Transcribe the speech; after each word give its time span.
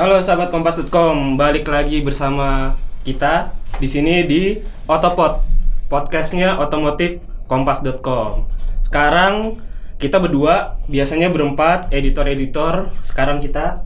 Halo 0.00 0.16
sahabat 0.16 0.48
kompas.com, 0.48 1.36
balik 1.36 1.68
lagi 1.68 2.00
bersama 2.00 2.72
kita 3.04 3.52
di 3.76 3.84
sini 3.84 4.24
di 4.24 4.56
Otopod, 4.88 5.44
podcastnya 5.92 6.56
otomotif 6.56 7.28
kompas.com. 7.44 8.48
Sekarang 8.80 9.60
kita 10.00 10.16
berdua, 10.16 10.80
biasanya 10.88 11.28
berempat, 11.28 11.92
editor-editor. 11.92 12.88
Sekarang 13.04 13.44
kita, 13.44 13.84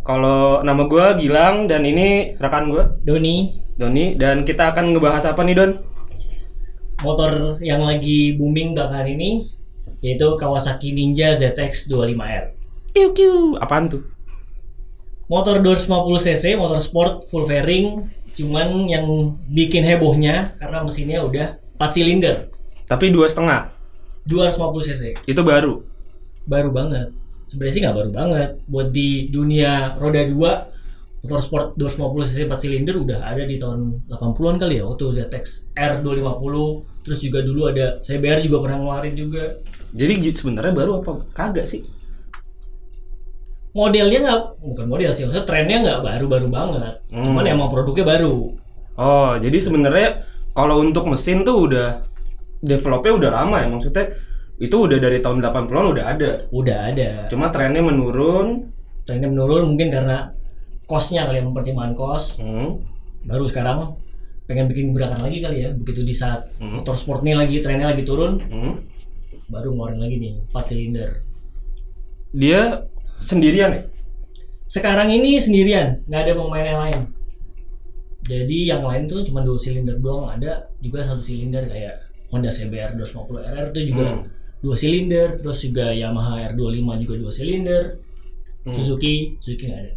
kalau 0.00 0.64
nama 0.64 0.88
gue 0.88 1.20
Gilang 1.20 1.68
dan 1.68 1.84
ini 1.84 2.32
rekan 2.40 2.72
gue 2.72 3.04
Doni, 3.04 3.52
Doni 3.76 4.16
dan 4.16 4.48
kita 4.48 4.72
akan 4.72 4.96
ngebahas 4.96 5.36
apa 5.36 5.44
nih 5.44 5.52
Don? 5.52 5.72
motor 7.04 7.60
yang 7.60 7.84
lagi 7.84 8.40
booming 8.40 8.72
belakangan 8.72 9.04
ini 9.04 9.52
yaitu 10.00 10.32
Kawasaki 10.32 10.96
Ninja 10.96 11.36
ZX 11.36 11.92
25R. 11.92 12.56
Kiu 12.96 13.12
kiu, 13.12 13.60
apaan 13.60 13.92
tuh? 13.92 14.21
Motor 15.32 15.64
250 15.64 16.28
cc, 16.28 16.44
motor 16.60 16.76
sport 16.76 17.24
full 17.24 17.48
fairing, 17.48 18.04
cuman 18.36 18.84
yang 18.84 19.08
bikin 19.48 19.80
hebohnya 19.80 20.52
karena 20.60 20.84
mesinnya 20.84 21.24
udah 21.24 21.56
4 21.80 21.88
silinder, 21.88 22.52
Tapi 22.84 23.08
dua 23.08 23.32
setengah, 23.32 23.72
250 24.28 24.92
cc. 24.92 25.02
itu 25.24 25.40
baru. 25.40 25.80
Baru 26.44 26.68
banget. 26.68 27.16
Sebenarnya 27.48 27.72
sih 27.72 27.80
nggak 27.80 27.96
baru 27.96 28.10
banget. 28.12 28.50
Buat 28.68 28.92
di 28.92 29.32
dunia 29.32 29.96
roda 29.96 30.20
2 30.20 31.24
motor 31.24 31.40
sport 31.40 31.66
250 31.80 32.28
cc 32.28 32.38
4 32.50 32.62
silinder 32.68 32.96
udah 32.98 33.24
ada 33.24 33.46
di 33.46 33.56
tahun 33.56 34.10
80-an 34.10 34.56
kali 34.58 34.82
ya 34.82 34.84
waktu 34.84 35.04
ZX 35.22 35.70
R250 35.78 36.54
terus 37.06 37.18
juga 37.22 37.38
dulu 37.46 37.70
ada 37.70 38.02
CBR 38.02 38.42
juga 38.42 38.58
pernah 38.58 38.82
ngeluarin 38.82 39.14
juga 39.14 39.62
Jadi 39.94 40.34
sebenarnya 40.34 40.72
baru 40.72 41.04
apa? 41.04 41.24
Kagak 41.36 41.68
sih. 41.68 42.01
Modelnya 43.72 44.18
nggak 44.20 44.40
bukan 44.60 44.86
model 44.86 45.10
sih 45.10 45.24
maksudnya 45.24 45.44
trennya 45.44 45.76
nggak 45.80 46.00
baru-baru 46.02 46.46
banget 46.46 46.94
Hmm. 47.08 47.24
cuman 47.24 47.44
emang 47.46 47.68
produknya 47.68 48.04
baru 48.06 48.48
Oh, 48.92 49.32
jadi 49.34 49.56
sebenarnya 49.56 50.20
kalau 50.52 50.78
untuk 50.78 51.08
mesin 51.08 51.42
tuh 51.42 51.64
udah 51.64 52.04
developnya 52.60 53.12
udah 53.14 53.30
lama 53.34 53.56
ya 53.56 53.66
maksudnya 53.66 54.04
itu 54.58 54.76
udah 54.78 54.98
dari 54.98 55.18
tahun 55.18 55.40
80-an 55.40 55.86
udah 55.90 56.04
ada. 56.06 56.30
udah 56.50 56.78
ada 56.86 57.10
Cuma 57.26 57.48
trennya 57.48 57.80
menurun. 57.80 58.68
trennya 59.02 59.26
menurun 59.26 59.64
mungkin 59.66 59.88
karena 59.88 60.28
costnya 60.84 61.24
kali 61.24 61.40
ya 61.40 61.44
mempertimbangkan 61.44 61.96
cost 61.96 62.36
Hmm. 62.36 62.76
baru 63.24 63.48
sekarang 63.48 63.96
pengen 64.44 64.68
bikin 64.68 64.92
gerakan 64.92 65.22
lagi 65.22 65.40
kali 65.40 65.56
ya 65.58 65.70
begitu 65.72 66.04
di 66.04 66.12
saat 66.12 66.52
Hmm. 66.56 66.78
motor 66.78 66.92
sport 66.92 67.22
nih 67.22 67.32
lagi 67.32 67.58
trennya 67.58 67.88
lagi 67.88 68.04
turun 68.04 68.36
Hmm. 68.38 68.76
baru 69.48 69.72
ngeluarin 69.72 69.98
lagi 69.98 70.16
nih 70.18 70.32
4 70.46 70.68
silinder 70.68 71.10
Dia 72.30 72.84
sendirian 73.22 73.70
ya? 73.72 73.82
sekarang 74.66 75.08
ini 75.08 75.38
sendirian 75.38 76.02
nggak 76.04 76.20
ada 76.20 76.32
pemain 76.34 76.66
yang 76.66 76.80
lain 76.80 77.00
jadi 78.22 78.58
yang 78.68 78.82
lain 78.82 79.06
tuh 79.06 79.22
cuma 79.22 79.42
dua 79.42 79.58
silinder 79.58 79.98
doang 79.98 80.30
ada 80.30 80.70
juga 80.78 81.02
satu 81.02 81.20
silinder 81.20 81.66
kayak 81.66 81.94
Honda 82.30 82.48
CBR 82.48 82.94
250 82.96 83.44
RR 83.44 83.66
itu 83.70 83.80
juga 83.92 84.04
Hmm. 84.08 84.24
dua 84.62 84.76
silinder 84.78 85.28
terus 85.36 85.58
juga 85.60 85.90
Yamaha 85.90 86.38
R25 86.50 86.88
juga 87.02 87.14
dua 87.18 87.32
silinder 87.32 87.84
Hmm. 88.62 88.72
Suzuki 88.72 89.34
Suzuki 89.42 89.66
nggak 89.66 89.80
ada 89.80 89.92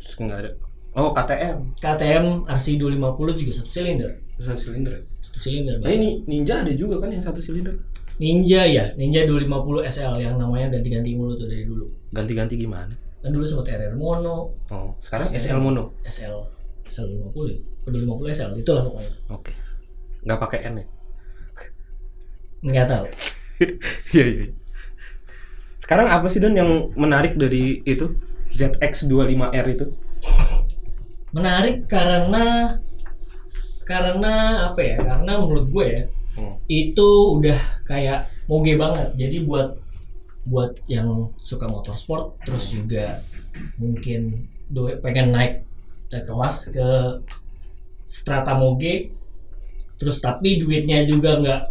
Terus 0.00 0.14
nggak 0.16 0.38
ada. 0.40 0.50
Oh, 0.96 1.12
KTM. 1.12 1.56
KTM 1.76 2.24
RC 2.48 2.66
250 2.80 3.36
juga 3.36 3.52
satu 3.52 3.68
silinder 3.68 4.16
Satu 4.40 4.56
silinder. 4.56 5.04
Satu 5.36 5.44
silinder 5.44 5.76
Nah, 5.78 5.92
ini 5.92 6.24
Ninja 6.24 6.64
ada 6.64 6.72
juga 6.72 6.96
kan 6.96 7.12
yang 7.12 7.20
satu 7.20 7.38
silinder. 7.38 7.76
Ninja 8.16 8.64
ya 8.64 8.88
Ninja 8.96 9.28
250 9.28 9.84
SL 9.86 10.16
yang 10.18 10.34
namanya 10.34 10.72
ganti-ganti 10.72 11.12
mulu 11.12 11.36
tuh 11.36 11.44
dari 11.44 11.62
dulu 11.62 11.84
Ganti-ganti 12.10 12.56
gimana? 12.56 12.96
kan 13.20 13.28
dulu 13.28 13.44
sempat 13.44 13.68
RR 13.68 13.92
Mono 13.92 14.54
Oh, 14.70 14.96
sekarang 14.96 15.28
SL 15.30 15.58
mono. 15.58 15.92
SL 16.00 16.32
SL 16.86 17.06
50 17.28 17.52
ya 17.52 17.58
250 17.84 18.32
SL 18.32 18.50
itulah 18.56 18.82
pokoknya 18.82 19.12
Oke. 19.28 19.52
Nggak 20.22 20.38
pakai 20.40 20.58
N 20.64 20.74
ya? 20.80 20.86
nggak 22.72 22.86
tahu 22.88 23.06
Iya, 24.16 24.24
iya. 24.24 24.46
Sekarang 25.76 26.08
apa 26.08 26.26
sih 26.26 26.40
Don 26.40 26.52
yang 26.52 26.88
menarik 26.92 27.36
dari 27.36 27.84
itu 27.84 28.16
ZX25R 28.52 29.66
itu? 29.70 29.86
menarik 31.28 31.84
karena 31.84 32.72
karena 33.86 34.66
apa 34.68 34.80
ya? 34.82 34.96
Karena 34.98 35.38
menurut 35.38 35.66
gue 35.70 35.86
ya 35.86 36.04
Hmm. 36.36 36.52
itu 36.68 37.40
udah 37.40 37.56
kayak 37.88 38.28
moge 38.44 38.76
banget. 38.76 39.08
Jadi 39.16 39.48
buat 39.48 39.80
buat 40.44 40.76
yang 40.84 41.32
suka 41.40 41.64
motorsport 41.64 42.36
terus 42.44 42.76
juga 42.76 43.24
mungkin 43.80 44.44
do 44.68 44.92
pengen 45.00 45.32
naik 45.32 45.64
eh, 46.12 46.20
kelas 46.20 46.76
ke 46.76 46.88
strata 48.04 48.52
moge 48.60 49.16
terus 49.96 50.20
tapi 50.20 50.60
duitnya 50.60 51.08
juga 51.08 51.40
nggak 51.40 51.62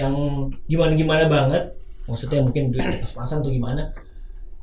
yang 0.00 0.16
gimana 0.64 0.92
gimana 0.96 1.24
banget. 1.28 1.64
Maksudnya 2.08 2.40
mungkin 2.40 2.72
duit 2.72 2.88
pas-pasan 3.04 3.44
tuh 3.44 3.52
gimana 3.52 3.92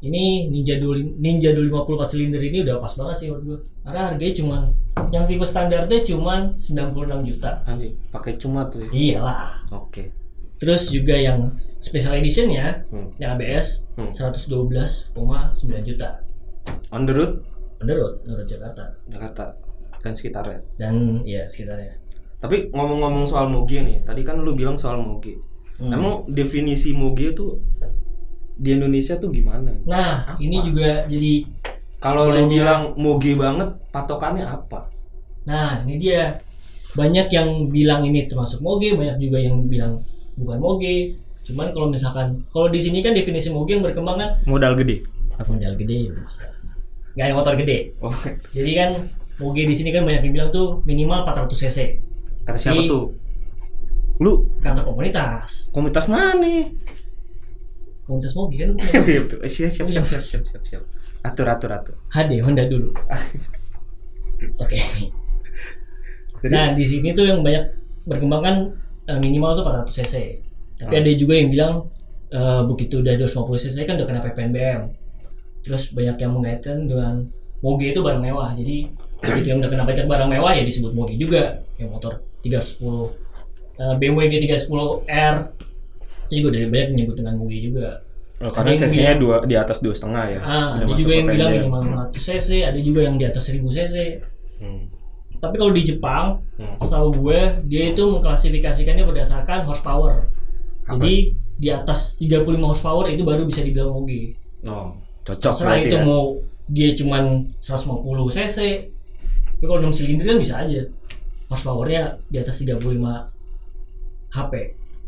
ini 0.05 0.23
Ninja 0.47 0.77
2 0.77 1.17
Ninja 1.17 1.49
254 1.51 2.05
silinder 2.07 2.37
ini 2.39 2.61
udah 2.61 2.77
pas 2.77 2.93
banget 2.93 3.15
sih 3.17 3.27
menurut 3.27 3.43
gue 3.43 3.57
karena 3.81 4.01
harganya 4.07 4.33
cuman 4.35 4.61
yang 5.09 5.23
tipe 5.25 5.41
standarnya 5.41 5.99
cuman 6.03 6.39
96 6.55 7.25
juta 7.25 7.51
Anjing, 7.65 7.93
pakai 8.09 8.37
cuma 8.37 8.69
tuh 8.69 8.85
ya. 8.85 8.89
iyalah 8.91 9.65
Oke. 9.71 10.13
Terus 10.55 10.87
juga 10.87 11.11
yang 11.13 11.51
special 11.77 12.15
editionnya 12.15 12.87
Hmm. 12.87 13.11
yang 13.17 13.35
ABS 13.35 13.83
Hmm. 13.93 14.07
112,9 14.09 15.11
juta. 15.83 16.23
On 16.89 17.03
the 17.03 17.11
road 17.11 17.43
Menurut 17.75 18.23
menurut 18.23 18.47
Jakarta 18.47 18.87
Jakarta 19.05 19.51
dan 19.99 20.13
sekitarnya. 20.13 20.59
dan 20.77 20.95
ya 21.23 21.43
sekitarnya. 21.43 21.97
Tapi 22.37 22.71
ngomong-ngomong 22.71 23.25
soal 23.25 23.49
moge 23.49 23.81
nih, 23.81 23.99
tadi 24.01 24.21
kan 24.21 24.37
lu 24.37 24.53
bilang 24.53 24.77
soal 24.77 24.95
moge. 24.97 25.35
Hmm. 25.75 25.91
Emang 25.91 26.13
definisi 26.29 26.93
moge 26.93 27.33
tuh 27.33 27.59
di 28.55 28.69
Indonesia 28.73 29.15
tuh 29.15 29.29
gimana? 29.29 29.71
Nah 29.85 30.23
Apa? 30.25 30.39
ini 30.39 30.57
juga 30.63 31.03
jadi 31.05 31.43
Kalau 31.99 32.29
lu 32.29 32.45
bilang 32.47 32.93
moge 32.95 33.33
banget, 33.33 33.69
patokannya 33.89 34.45
apa? 34.45 34.91
nah 35.45 35.81
ini 35.85 35.97
dia 35.97 36.41
banyak 36.97 37.27
yang 37.29 37.69
bilang 37.69 38.01
ini 38.01 38.25
termasuk 38.25 38.61
moge, 38.61 38.93
banyak 38.95 39.17
juga 39.19 39.37
yang 39.41 39.65
bilang 39.67 40.01
bukan 40.35 40.57
moge. 40.57 41.13
Cuman 41.45 41.69
kalau 41.75 41.87
misalkan 41.89 42.41
kalau 42.49 42.69
di 42.69 42.81
sini 42.81 43.01
kan 43.05 43.13
definisi 43.13 43.49
moge 43.49 43.77
yang 43.77 43.83
berkembang 43.85 44.17
kan 44.17 44.29
Modal 44.49 44.73
gede. 44.73 45.05
modal 45.35 45.75
gede, 45.75 46.09
nggak 47.15 47.25
ada 47.27 47.35
motor 47.35 47.53
gede. 47.59 47.91
Oh, 47.99 48.11
Jadi 48.55 48.71
kan 48.73 48.89
moge 49.37 49.67
di 49.67 49.75
sini 49.75 49.89
kan 49.91 50.07
banyak 50.07 50.23
yang 50.25 50.33
bilang 50.33 50.49
tuh 50.49 50.79
minimal 50.83 51.23
400 51.27 51.51
cc. 51.51 51.77
kata 52.45 52.57
siapa 52.57 52.81
Di- 52.81 52.89
tuh? 52.89 53.05
Lu 54.23 54.47
Kata 54.63 54.81
komunitas, 54.87 55.69
komunitas 55.75 56.07
mana 56.07 56.39
nih? 56.39 56.71
Komunitas 58.05 58.33
moge 58.33 58.55
kan 58.57 58.69
Iya 59.09 59.19
betul. 59.25 59.39
Eh, 59.41 59.49
Siap, 59.49 59.71
siap, 59.71 59.87
siap, 59.89 60.05
siap, 60.05 60.23
siap, 60.23 60.43
siap, 60.45 60.63
siap. 60.63 60.83
Atur, 61.21 61.47
atur, 61.47 61.69
atur. 61.69 61.95
HD 62.09 62.37
Honda 62.39 62.63
dulu. 62.65 62.93
Oke. 64.61 64.77
Jadi- 64.77 65.09
Nah 66.45 66.71
di 66.71 66.85
sini 66.85 67.09
tuh 67.11 67.25
yang 67.25 67.41
banyak 67.41 67.65
berkembang 68.05 68.41
kan 68.41 68.55
eh, 69.05 69.17
minimal 69.17 69.55
tuh 69.55 69.63
400 69.65 69.89
cc. 69.91 70.15
Tapi 70.75 70.93
Hmm. 70.93 71.01
ada 71.01 71.11
juga 71.13 71.33
yang 71.33 71.49
bilang 71.49 71.73
eh, 72.29 72.61
begitu 72.63 72.99
udah 72.99 73.13
250 73.15 73.57
cc 73.59 73.77
kan 73.83 73.93
udah 73.97 74.05
kena 74.05 74.21
PPNBM. 74.21 74.81
Terus 75.61 75.89
banyak 75.89 76.17
yang 76.19 76.31
mengaitkan 76.31 76.85
dengan 76.85 77.25
moge 77.59 77.89
itu 77.89 77.99
barang 77.99 78.21
mewah. 78.21 78.53
Jadi 78.53 78.85
begitu 79.17 79.47
yang 79.49 79.59
udah 79.59 79.71
kena 79.71 79.83
pajak 79.83 80.05
barang 80.05 80.29
mewah 80.29 80.53
ya 80.53 80.61
disebut 80.61 80.93
moge 80.93 81.17
juga. 81.17 81.65
Yang 81.81 81.89
motor 81.89 82.13
310 82.45 83.09
eh, 83.81 83.93
BMW 83.97 84.21
G310R 84.29 85.35
itu 86.27 86.41
juga 86.41 86.49
dari 86.55 86.67
banyak 86.67 86.89
menyebut 86.93 87.15
dengan 87.17 87.33
moge 87.35 87.59
juga. 87.61 87.89
Oh, 88.35 88.51
karena 88.51 88.75
bilang- 88.75 89.19
dua 89.19 89.35
di 89.47 89.55
atas 89.55 89.79
dua 89.79 89.95
setengah 89.95 90.25
ya. 90.27 90.39
Ah, 90.43 90.67
ada 90.75 90.91
juga 90.93 91.13
yang 91.15 91.27
bilang 91.31 91.51
minimal 91.55 91.81
500 92.11 92.19
cc, 92.19 92.49
ada 92.63 92.79
juga 92.79 92.99
yang 93.01 93.15
di 93.15 93.23
atas 93.23 93.43
1000 93.47 93.71
cc. 93.71 93.95
Hmm. 94.59 94.83
Tapi 95.35 95.55
kalau 95.55 95.71
di 95.71 95.83
Jepang, 95.83 96.43
Hmm. 96.59 96.75
setahu 96.75 97.07
gue 97.15 97.39
dia 97.65 97.91
itu 97.91 98.03
mengklasifikasikannya 98.03 99.03
berdasarkan 99.03 99.63
horsepower. 99.63 100.27
Apa? 100.85 100.99
Jadi 100.99 101.15
di 101.55 101.69
atas 101.71 102.19
35 102.19 102.67
horsepower 102.67 103.07
itu 103.07 103.23
baru 103.23 103.47
bisa 103.47 103.63
dibilang 103.63 103.95
moge. 103.95 104.35
Oh, 104.67 104.99
cocok 105.23 105.39
Terserah 105.39 105.71
berarti 105.71 105.87
itu 105.87 105.97
ya. 105.97 106.03
mau 106.03 106.23
dia 106.67 106.89
cuman 106.91 107.23
150 107.57 108.03
cc. 108.27 108.57
Tapi 109.47 109.63
kalau 109.63 109.79
6 109.81 109.95
silinder 109.95 110.25
kan 110.25 110.37
bisa 110.37 110.55
aja. 110.59 110.81
Horsepowernya 111.47 112.19
di 112.27 112.37
atas 112.37 112.59
35 112.59 113.31
HP. 114.29 114.53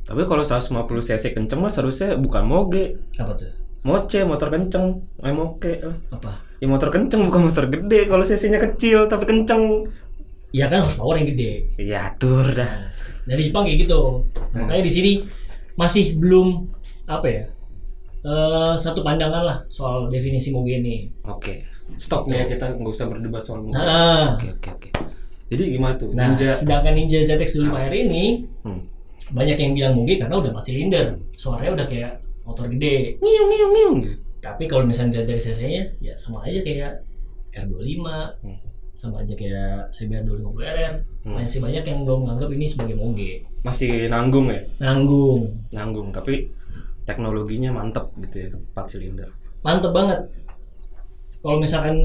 Tapi 0.07 0.21
kalau 0.23 0.41
150 0.41 0.71
cc 1.03 1.23
kenceng 1.31 1.59
mah 1.59 1.67
seharusnya 1.67 2.15
bukan 2.15 2.43
moge, 2.43 2.95
Apa 3.13 3.35
tuh? 3.35 3.51
moce 3.83 4.23
motor 4.23 4.47
kenceng, 4.47 4.85
eh 5.19 5.31
moke 5.31 5.73
lah. 5.77 5.97
Apa? 6.09 6.31
Ya 6.57 6.65
motor 6.65 6.87
kenceng 6.87 7.27
bukan 7.27 7.41
motor 7.45 7.67
gede. 7.67 8.07
Kalau 8.07 8.23
cc-nya 8.23 8.59
kecil 8.61 9.05
tapi 9.05 9.23
kenceng. 9.23 9.83
Ya 10.49 10.65
kan 10.65 10.79
horsepower 10.79 11.15
yang 11.15 11.27
gede. 11.27 11.67
Ya 11.77 12.07
atur 12.07 12.47
dah. 12.49 12.65
Nah, 12.65 12.89
dari 13.27 13.43
Jepang 13.43 13.67
kayak 13.67 13.83
gitu. 13.83 14.23
Hmm. 14.55 14.63
Makanya 14.63 14.81
di 14.81 14.91
sini 14.91 15.11
masih 15.75 16.15
belum 16.15 16.65
apa 17.05 17.27
ya? 17.27 17.43
eh, 18.19 18.73
satu 18.75 18.99
pandangan 19.01 19.43
lah 19.43 19.57
soal 19.67 20.07
definisi 20.07 20.49
moge 20.49 20.79
ini. 20.79 21.07
Oke. 21.23 21.63
Stop 21.95 22.27
nih 22.27 22.43
ya 22.43 22.45
kita 22.49 22.75
nggak 22.75 22.91
usah 22.91 23.07
berdebat 23.07 23.43
soal 23.43 23.59
mobil. 23.61 23.75
Nah, 23.75 24.35
Oke 24.35 24.51
oke 24.51 24.69
oke. 24.73 24.89
Jadi 25.47 25.63
gimana 25.71 25.95
tuh? 25.95 26.11
nah 26.11 26.31
Ninja. 26.31 26.51
sedangkan 26.51 26.91
Ninja 26.91 27.23
ZX25R 27.23 27.93
ini 27.93 28.43
Hmm. 28.63 28.83
Banyak 29.33 29.57
yang 29.59 29.71
bilang 29.75 29.93
moge 29.97 30.15
karena 30.15 30.35
udah 30.39 30.51
4 30.55 30.67
silinder. 30.67 31.05
Suaranya 31.35 31.71
udah 31.83 31.87
kayak 31.87 32.11
motor 32.47 32.65
gede. 32.71 33.19
Ngiung 33.19 33.47
ngiung 33.51 33.95
gitu. 34.03 34.15
Tapi 34.37 34.63
kalau 34.69 34.87
misalnya 34.87 35.25
dari 35.25 35.41
cc-nya 35.41 35.83
ya 35.99 36.13
sama 36.15 36.45
aja 36.47 36.61
kayak 36.63 37.03
R25, 37.57 38.05
Hmm. 38.45 38.59
sama 38.93 39.21
aja 39.21 39.33
kayak 39.33 39.89
CBR 39.93 40.23
250RR. 40.25 40.93
Hmm. 41.25 41.35
Masih 41.41 41.59
banyak 41.61 41.83
yang 41.85 41.99
belum 42.05 42.19
menganggap 42.25 42.49
ini 42.53 42.65
sebagai 42.69 42.95
moge. 42.95 43.43
Masih 43.65 44.07
nanggung 44.07 44.47
ya? 44.49 44.61
Nanggung. 44.81 45.51
Nanggung 45.73 46.09
tapi 46.13 46.49
teknologinya 47.03 47.71
mantep 47.71 48.09
gitu 48.19 48.35
ya, 48.35 48.49
4 48.75 48.85
silinder. 48.87 49.29
Mantep 49.63 49.91
banget. 49.91 50.19
Kalau 51.47 51.63
misalkan 51.63 51.95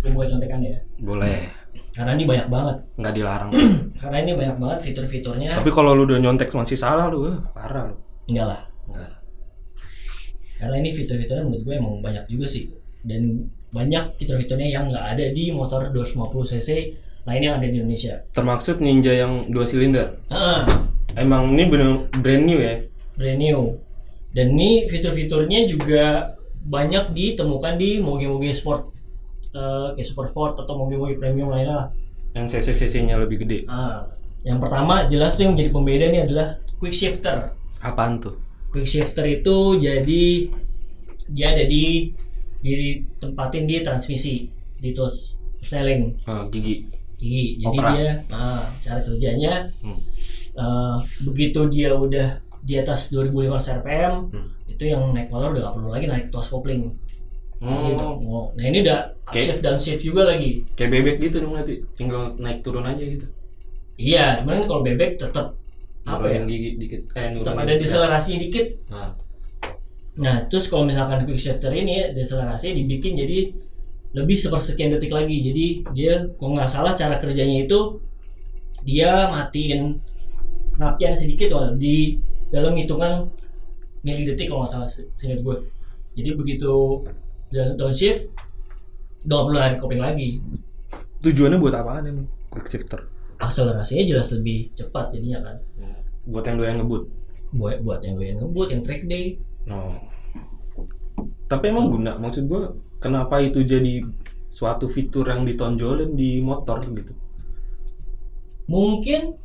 gue 0.00 0.08
buat 0.08 0.24
contekan 0.24 0.64
ya. 0.64 0.80
Boleh. 1.04 1.52
Karena 1.92 2.16
ini 2.16 2.24
banyak 2.24 2.48
banget. 2.48 2.76
Nggak 2.96 3.12
dilarang. 3.12 3.50
Karena 4.00 4.16
ini 4.24 4.32
banyak 4.32 4.56
banget 4.56 4.78
fitur-fiturnya. 4.88 5.52
tapi 5.52 5.68
kalau 5.68 5.92
lu 5.92 6.08
udah 6.08 6.16
nyontek 6.16 6.48
masih 6.56 6.80
salah 6.80 7.12
lu, 7.12 7.28
eh, 7.28 7.36
parah 7.52 7.92
lu. 7.92 7.96
Enggak 8.32 8.46
lah. 8.56 8.60
Karena 10.56 10.76
ini 10.80 10.88
fitur-fiturnya 10.88 11.44
menurut 11.44 11.62
gue 11.68 11.74
emang 11.76 12.00
banyak 12.00 12.24
juga 12.32 12.48
sih. 12.48 12.72
Dan 13.04 13.52
banyak 13.68 14.16
fitur-fiturnya 14.16 14.68
yang 14.72 14.88
nggak 14.88 15.06
ada 15.12 15.24
di 15.28 15.52
motor 15.52 15.92
250 15.92 16.56
cc 16.56 16.68
lain 17.28 17.42
yang 17.44 17.54
ada 17.60 17.66
di 17.68 17.76
Indonesia. 17.76 18.16
Termaksud 18.32 18.80
Ninja 18.80 19.12
yang 19.12 19.44
dua 19.52 19.68
silinder. 19.68 20.16
Ah, 20.32 20.64
Emang 21.12 21.52
ini 21.52 21.68
bener 21.68 22.08
brand 22.24 22.44
new 22.48 22.60
ya? 22.60 22.80
brand 23.16 23.40
new. 23.40 23.76
Dan 24.36 24.52
ini 24.56 24.84
fitur-fiturnya 24.84 25.64
juga 25.64 26.35
banyak 26.66 27.14
ditemukan 27.14 27.74
di 27.76 27.98
moge-moge 27.98 28.50
sport 28.52 28.90
eh, 29.50 29.88
kayak 29.94 30.04
super 30.04 30.26
sport 30.28 30.52
atau 30.60 30.74
moge-moge 30.74 31.16
premium 31.16 31.48
lainnya 31.48 31.74
lah. 31.74 31.88
Yang 32.34 32.60
CC-CC-nya 32.60 33.16
lebih 33.16 33.40
gede. 33.40 33.64
Ah, 33.66 34.04
yang 34.42 34.58
pertama 34.58 35.06
jelas 35.06 35.34
tuh 35.34 35.46
yang 35.46 35.56
menjadi 35.56 35.70
pembeda 35.72 36.06
nih 36.06 36.22
adalah 36.22 36.46
quick 36.76 36.92
shifter. 36.92 37.56
Apaan 37.80 38.18
tuh? 38.18 38.36
Quick 38.68 38.84
shifter 38.84 39.24
itu 39.24 39.56
jadi 39.78 40.22
dia 41.26 41.46
ada 41.50 41.64
di 41.64 42.12
ditempatin 42.60 43.64
di 43.64 43.80
transmisi 43.80 44.46
di 44.76 44.90
tos 44.92 45.38
styling 45.58 46.12
Ah, 46.24 46.44
gigi. 46.46 46.84
gigi. 47.16 47.56
Jadi 47.58 47.78
Opera. 47.78 47.90
dia 47.90 48.08
nah, 48.28 48.68
cara 48.76 49.00
kerjanya 49.00 49.72
Hmm. 49.80 49.98
eh, 50.54 50.96
begitu 51.24 51.60
dia 51.68 51.96
udah 51.96 52.28
di 52.60 52.74
atas 52.76 53.08
2500 53.08 53.80
rpm 53.80 54.14
Hmm. 54.28 54.48
Itu 54.76 54.84
yang 54.86 55.10
naik 55.10 55.32
motor 55.32 55.50
udah 55.50 55.62
gak 55.66 55.74
perlu 55.74 55.88
lagi 55.88 56.06
naik 56.06 56.28
tos 56.28 56.46
kopling. 56.46 56.92
Gitu. 57.56 58.04
Oh, 58.28 58.52
Nah 58.52 58.64
ini 58.68 58.84
udah 58.84 59.16
shift 59.32 59.64
dan 59.64 59.80
shift 59.80 60.04
juga 60.04 60.28
lagi. 60.28 60.60
kayak 60.76 60.92
bebek 60.92 61.16
gitu 61.24 61.40
dong 61.40 61.56
nanti. 61.56 61.80
Tinggal 61.96 62.36
naik 62.36 62.60
turun 62.60 62.84
aja 62.84 63.00
gitu. 63.00 63.24
Iya, 63.96 64.36
cuman 64.38 64.60
kan 64.60 64.64
kalau 64.68 64.82
bebek 64.84 65.16
tetap 65.16 65.56
apa 66.04 66.22
ya? 66.28 66.38
Nurunin 66.38 66.44
gigi 66.46 66.70
dikit. 66.76 67.00
Eh, 67.16 67.32
Tetap 67.32 67.56
ada 67.56 67.72
gas. 67.72 67.80
deselerasinya 67.80 68.38
dikit. 68.38 68.66
Nah, 68.92 69.10
Nah, 70.16 70.48
terus 70.48 70.64
kalau 70.64 70.88
misalkan 70.88 71.24
quick 71.24 71.36
shifter 71.36 71.68
ini 71.70 72.12
deselerasi 72.12 72.72
dibikin 72.72 73.16
jadi 73.16 73.52
lebih 74.12 74.32
sepersekian 74.32 74.92
detik 74.92 75.12
lagi. 75.12 75.44
Jadi 75.44 75.66
dia 75.92 76.24
kalau 76.36 76.56
nggak 76.56 76.68
salah 76.68 76.92
cara 76.92 77.16
kerjanya 77.16 77.68
itu 77.68 78.00
dia 78.80 79.28
matiin 79.28 80.00
penapian 80.72 81.12
sedikit 81.12 81.52
loh 81.52 81.68
di 81.76 82.16
dalam 82.48 82.72
hitungan 82.72 83.28
mili 84.06 84.22
detik 84.22 84.46
kalau 84.46 84.62
nggak 84.62 84.72
salah 84.72 84.88
seingat 85.18 85.42
gue. 85.42 85.56
Jadi 86.14 86.30
begitu 86.38 87.02
down- 87.50 87.74
downshift 87.74 88.30
udah 89.26 89.38
perlu 89.42 89.58
hari 89.58 89.76
kopling 89.82 90.02
lagi. 90.02 90.38
tujuannya 91.26 91.58
buat 91.58 91.74
apaan 91.74 92.06
emang? 92.06 92.30
Quick 92.54 92.70
shifter. 92.70 93.10
Akselerasinya 93.42 94.06
jelas 94.06 94.30
lebih 94.30 94.70
cepat 94.78 95.10
jadinya 95.10 95.42
kan. 95.42 95.56
Buat 96.30 96.44
yang 96.46 96.56
doyan 96.62 96.76
ngebut. 96.78 97.02
Buat 97.50 97.82
buat 97.82 98.00
yang 98.06 98.14
gue 98.14 98.30
ngebut, 98.38 98.68
yang 98.70 98.82
track 98.86 99.02
day. 99.10 99.34
No. 99.66 99.98
Tapi 101.50 101.64
emang 101.74 101.90
guna, 101.90 102.14
maksud 102.22 102.46
gua 102.46 102.78
kenapa 103.02 103.42
itu 103.42 103.66
jadi 103.66 104.06
suatu 104.54 104.86
fitur 104.86 105.26
yang 105.26 105.42
ditonjolin 105.42 106.14
di 106.14 106.38
motor 106.38 106.78
gitu? 106.86 107.10
mungkin 108.66 109.38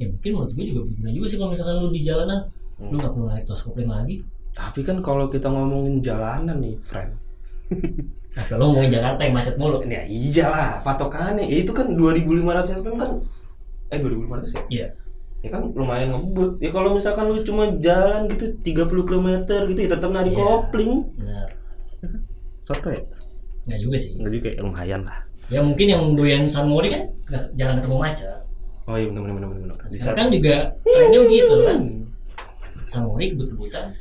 ya 0.00 0.08
mungkin 0.08 0.30
menurut 0.32 0.52
gue 0.56 0.64
juga 0.64 0.80
berguna 0.88 1.10
juga 1.12 1.26
sih 1.28 1.36
kalau 1.36 1.50
misalkan 1.52 1.76
lu 1.78 1.88
di 1.92 2.00
jalanan 2.00 2.40
Hmm. 2.82 2.90
lu 2.90 2.96
nggak 2.98 3.12
perlu 3.12 3.26
naik 3.28 3.44
tos 3.46 3.62
kopling 3.62 3.86
lagi 3.86 4.16
Tapi 4.50 4.82
kan 4.82 5.00
kalau 5.00 5.26
kita 5.26 5.46
ngomongin 5.46 6.02
jalanan 6.02 6.58
nih, 6.58 6.76
friend. 6.82 7.16
nah 8.36 8.44
kalau 8.44 8.68
ngomongin 8.68 8.92
Jakarta 8.92 9.20
yang 9.22 9.32
macet 9.32 9.56
mulu 9.56 9.80
Ya 9.82 10.04
iya 10.04 10.46
lah, 10.46 10.70
patokannya. 10.82 11.46
Ya 11.46 11.56
itu 11.58 11.70
kan 11.70 11.88
2500 11.88 12.82
rpm 12.82 12.96
kan 12.96 13.10
eh 13.88 13.96
2500 13.96 14.52
ya? 14.52 14.62
Iya. 14.68 14.86
Ya 15.40 15.48
kan 15.48 15.72
lumayan 15.72 16.12
ngebut. 16.12 16.60
Ya 16.60 16.68
kalau 16.68 16.92
misalkan 16.92 17.26
lu 17.26 17.40
cuma 17.40 17.64
jalan 17.78 18.28
gitu 18.28 18.52
30 18.60 19.08
km 19.08 19.28
gitu 19.66 19.80
ya 19.80 19.90
tetap 19.90 20.10
narik 20.10 20.32
Iya. 20.32 20.42
kopling. 20.42 20.92
benar 21.16 21.48
Soto 22.62 22.88
ya? 22.88 23.02
nggak 23.62 23.80
juga 23.80 23.96
sih 23.96 24.10
Enggak 24.14 24.32
juga 24.34 24.48
ya, 24.50 24.60
lumayan 24.60 25.00
lah. 25.02 25.18
ya 25.48 25.60
mungkin 25.62 25.86
yang 25.86 26.02
doyan 26.12 26.44
San 26.44 26.66
Mori 26.66 26.90
kan 26.90 27.02
nggak 27.24 27.44
jangan 27.54 27.74
ketemu 27.78 27.96
macet 27.96 28.28
Oh 28.84 28.98
iya 28.98 29.06
benar 29.06 29.22
benar 29.24 29.48
benar 29.48 29.48
benar. 29.64 29.76
sekarang 29.86 30.18
kan 30.18 30.28
juga 30.28 30.54
trennya 30.82 31.20
gitu 31.24 31.54
kan 31.62 31.78
San 32.86 33.04
Mori 33.04 33.30
kebut-kebutan 33.30 33.92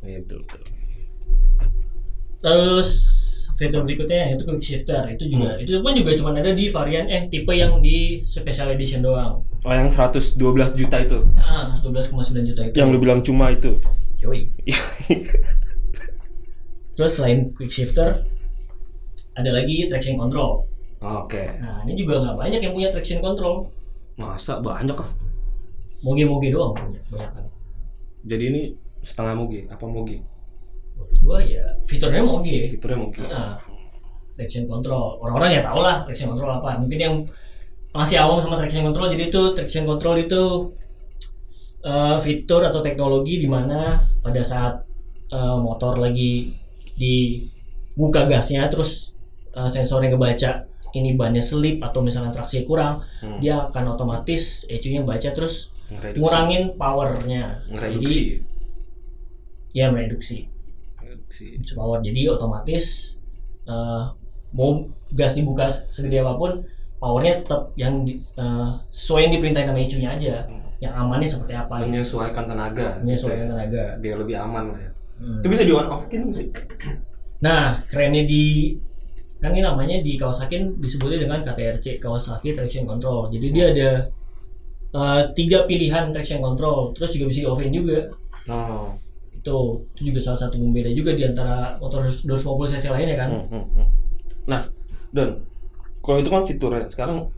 Iya 0.00 0.16
betul 0.24 0.38
betul. 0.44 0.60
terus 2.40 2.88
fitur 3.54 3.84
berikutnya 3.84 4.16
yaitu 4.26 4.42
quick 4.42 4.58
shifter 4.60 4.98
itu 5.06 5.28
juga 5.28 5.52
Hmm. 5.52 5.60
itu 5.60 5.70
pun 5.78 5.92
juga 5.92 6.10
cuma 6.16 6.28
ada 6.32 6.50
di 6.50 6.64
varian 6.66 7.04
eh 7.06 7.28
tipe 7.28 7.52
yang 7.52 7.78
di 7.78 8.18
special 8.22 8.72
edition 8.72 9.00
doang 9.00 9.38
Oh 9.60 9.70
yang 9.70 9.92
112 9.92 10.40
juta 10.72 10.96
itu. 10.96 11.18
ah 11.36 11.60
112,9 11.76 12.48
juta 12.48 12.60
itu 12.64 12.74
Yang 12.74 12.88
lu 12.88 12.96
bilang 12.98 13.20
cuma 13.20 13.52
itu. 13.52 13.76
Yoi. 14.18 14.48
Terus 16.92 17.12
selain 17.12 17.52
quick 17.52 17.68
shifter, 17.68 18.24
ada 19.32 19.50
lagi 19.50 19.84
traction 19.84 20.16
control. 20.16 20.64
Oke. 21.00 21.40
Nah 21.56 21.80
ini 21.84 21.92
juga 21.94 22.20
nggak 22.20 22.36
banyak 22.36 22.60
yang 22.60 22.72
punya 22.72 22.88
traction 22.88 23.20
control. 23.20 23.68
Masa 24.16 24.60
banyak 24.60 24.92
ah? 24.92 25.08
Moge-moge 26.00 26.48
doang 26.48 26.72
punya 26.72 27.00
banyak 27.08 27.30
kan. 27.30 27.44
Jadi 28.24 28.44
ini 28.52 28.62
setengah 29.00 29.34
moge, 29.36 29.64
apa 29.68 29.84
moge? 29.88 30.20
Menurut 30.96 31.12
gua 31.24 31.38
ya 31.40 31.64
fiturnya 31.84 32.20
moge. 32.20 32.68
Fiturnya 32.76 32.98
moge. 33.00 33.24
Nah, 33.24 33.56
traction 34.36 34.64
control. 34.68 35.20
Orang-orang 35.20 35.56
ya 35.56 35.60
tau 35.64 35.80
lah 35.80 36.04
traction 36.04 36.32
control 36.32 36.60
apa. 36.60 36.80
Mungkin 36.80 36.98
yang 37.00 37.14
masih 37.90 38.22
awam 38.22 38.38
sama 38.38 38.54
traction 38.54 38.86
control, 38.86 39.10
jadi 39.10 39.28
itu 39.28 39.42
traction 39.52 39.82
control 39.82 40.14
itu 40.22 40.70
eh, 41.82 42.16
fitur 42.22 42.62
atau 42.62 42.80
teknologi 42.80 43.42
di 43.42 43.48
mana 43.50 44.06
pada 44.22 44.40
saat 44.46 44.86
eh, 45.32 45.56
motor 45.58 45.98
lagi 45.98 46.54
dibuka 46.94 48.30
gasnya, 48.30 48.70
terus 48.70 49.10
eh, 49.58 49.66
sensornya 49.66 50.14
ngebaca 50.14 50.69
ini 50.92 51.12
bannya 51.12 51.40
selip 51.40 51.78
atau 51.78 52.00
misalkan 52.00 52.30
traksi 52.30 52.62
kurang, 52.62 53.00
Hmm. 53.20 53.38
dia 53.38 53.62
akan 53.62 53.94
otomatis 53.94 54.64
ECU-nya 54.66 55.02
baca 55.02 55.30
terus 55.30 55.70
Ngereduksi. 55.86 56.18
ngurangin 56.18 56.62
powernya. 56.74 57.44
Ngereduksi. 57.68 58.00
Jadi 58.00 58.18
ya 59.70 59.86
mereduksi 59.88 60.50
Ngereduksi. 60.96 61.46
power 61.72 61.98
jadi 62.00 62.26
otomatis 62.28 63.16
eh, 63.62 64.02
mau 64.50 64.82
gas 65.10 65.34
dibuka 65.34 65.70
segede 65.86 66.18
apa 66.18 66.34
pun 66.34 66.66
powernya 66.96 67.38
tetap 67.38 67.70
yang 67.74 68.02
di- 68.02 68.18
eh, 68.18 68.68
sesuai 68.88 69.20
yang 69.24 69.32
diperintahkan 69.36 69.70
sama 69.70 69.80
ECU-nya 69.80 70.10
aja 70.12 70.34
yang 70.80 70.92
amannya 70.92 71.28
seperti 71.28 71.54
apa 71.54 71.74
gitu. 71.80 71.92
Menyesuaikan 71.92 72.44
tenaga. 72.46 72.98
menyesuaikan 72.98 73.44
gitu 73.44 73.52
tenaga 73.52 73.84
Biar 73.96 74.16
lebih 74.16 74.36
aman 74.36 74.64
lah 74.70 74.80
ya. 74.80 74.90
Hmm. 75.20 75.38
Itu 75.38 75.46
bisa 75.48 75.62
di 75.62 75.70
on 75.70 75.86
off 75.86 76.04
kan 76.06 76.24
sih? 76.30 76.48
nah 77.38 77.80
kerennya 77.86 78.24
di 78.24 78.76
kan 79.40 79.50
ini 79.50 79.64
namanya 79.64 79.96
di 80.04 80.20
Kawasaki 80.20 80.76
disebutnya 80.78 81.24
dengan 81.24 81.40
KTRC 81.40 81.96
Kawasaki 81.98 82.52
Traction 82.52 82.84
Control 82.84 83.32
jadi 83.32 83.46
dia 83.50 83.66
ada 83.72 83.90
eh, 84.90 85.22
tiga 85.32 85.64
pilihan 85.64 86.12
traction 86.12 86.38
control 86.38 86.92
terus 86.92 87.14
juga 87.16 87.30
bisa 87.30 87.40
di 87.42 87.48
off 87.48 87.60
juga 87.64 87.98
Oh. 88.48 88.96
itu 89.36 89.56
itu 89.94 90.10
juga 90.10 90.20
salah 90.20 90.40
satu 90.42 90.58
pembeda 90.58 90.90
juga 90.90 91.14
di 91.14 91.22
antara 91.22 91.76
motor 91.78 92.08
250 92.08 92.72
cc 92.72 92.84
lainnya 92.90 93.16
kan 93.16 93.30
Hmm, 93.30 93.46
hmm, 93.46 93.66
hmm. 93.76 93.86
Nah, 94.48 94.62
Don, 95.12 95.30
kalau 96.00 96.18
itu 96.18 96.30
kan 96.32 96.42
fiturnya. 96.48 96.88
Sekarang 96.88 97.28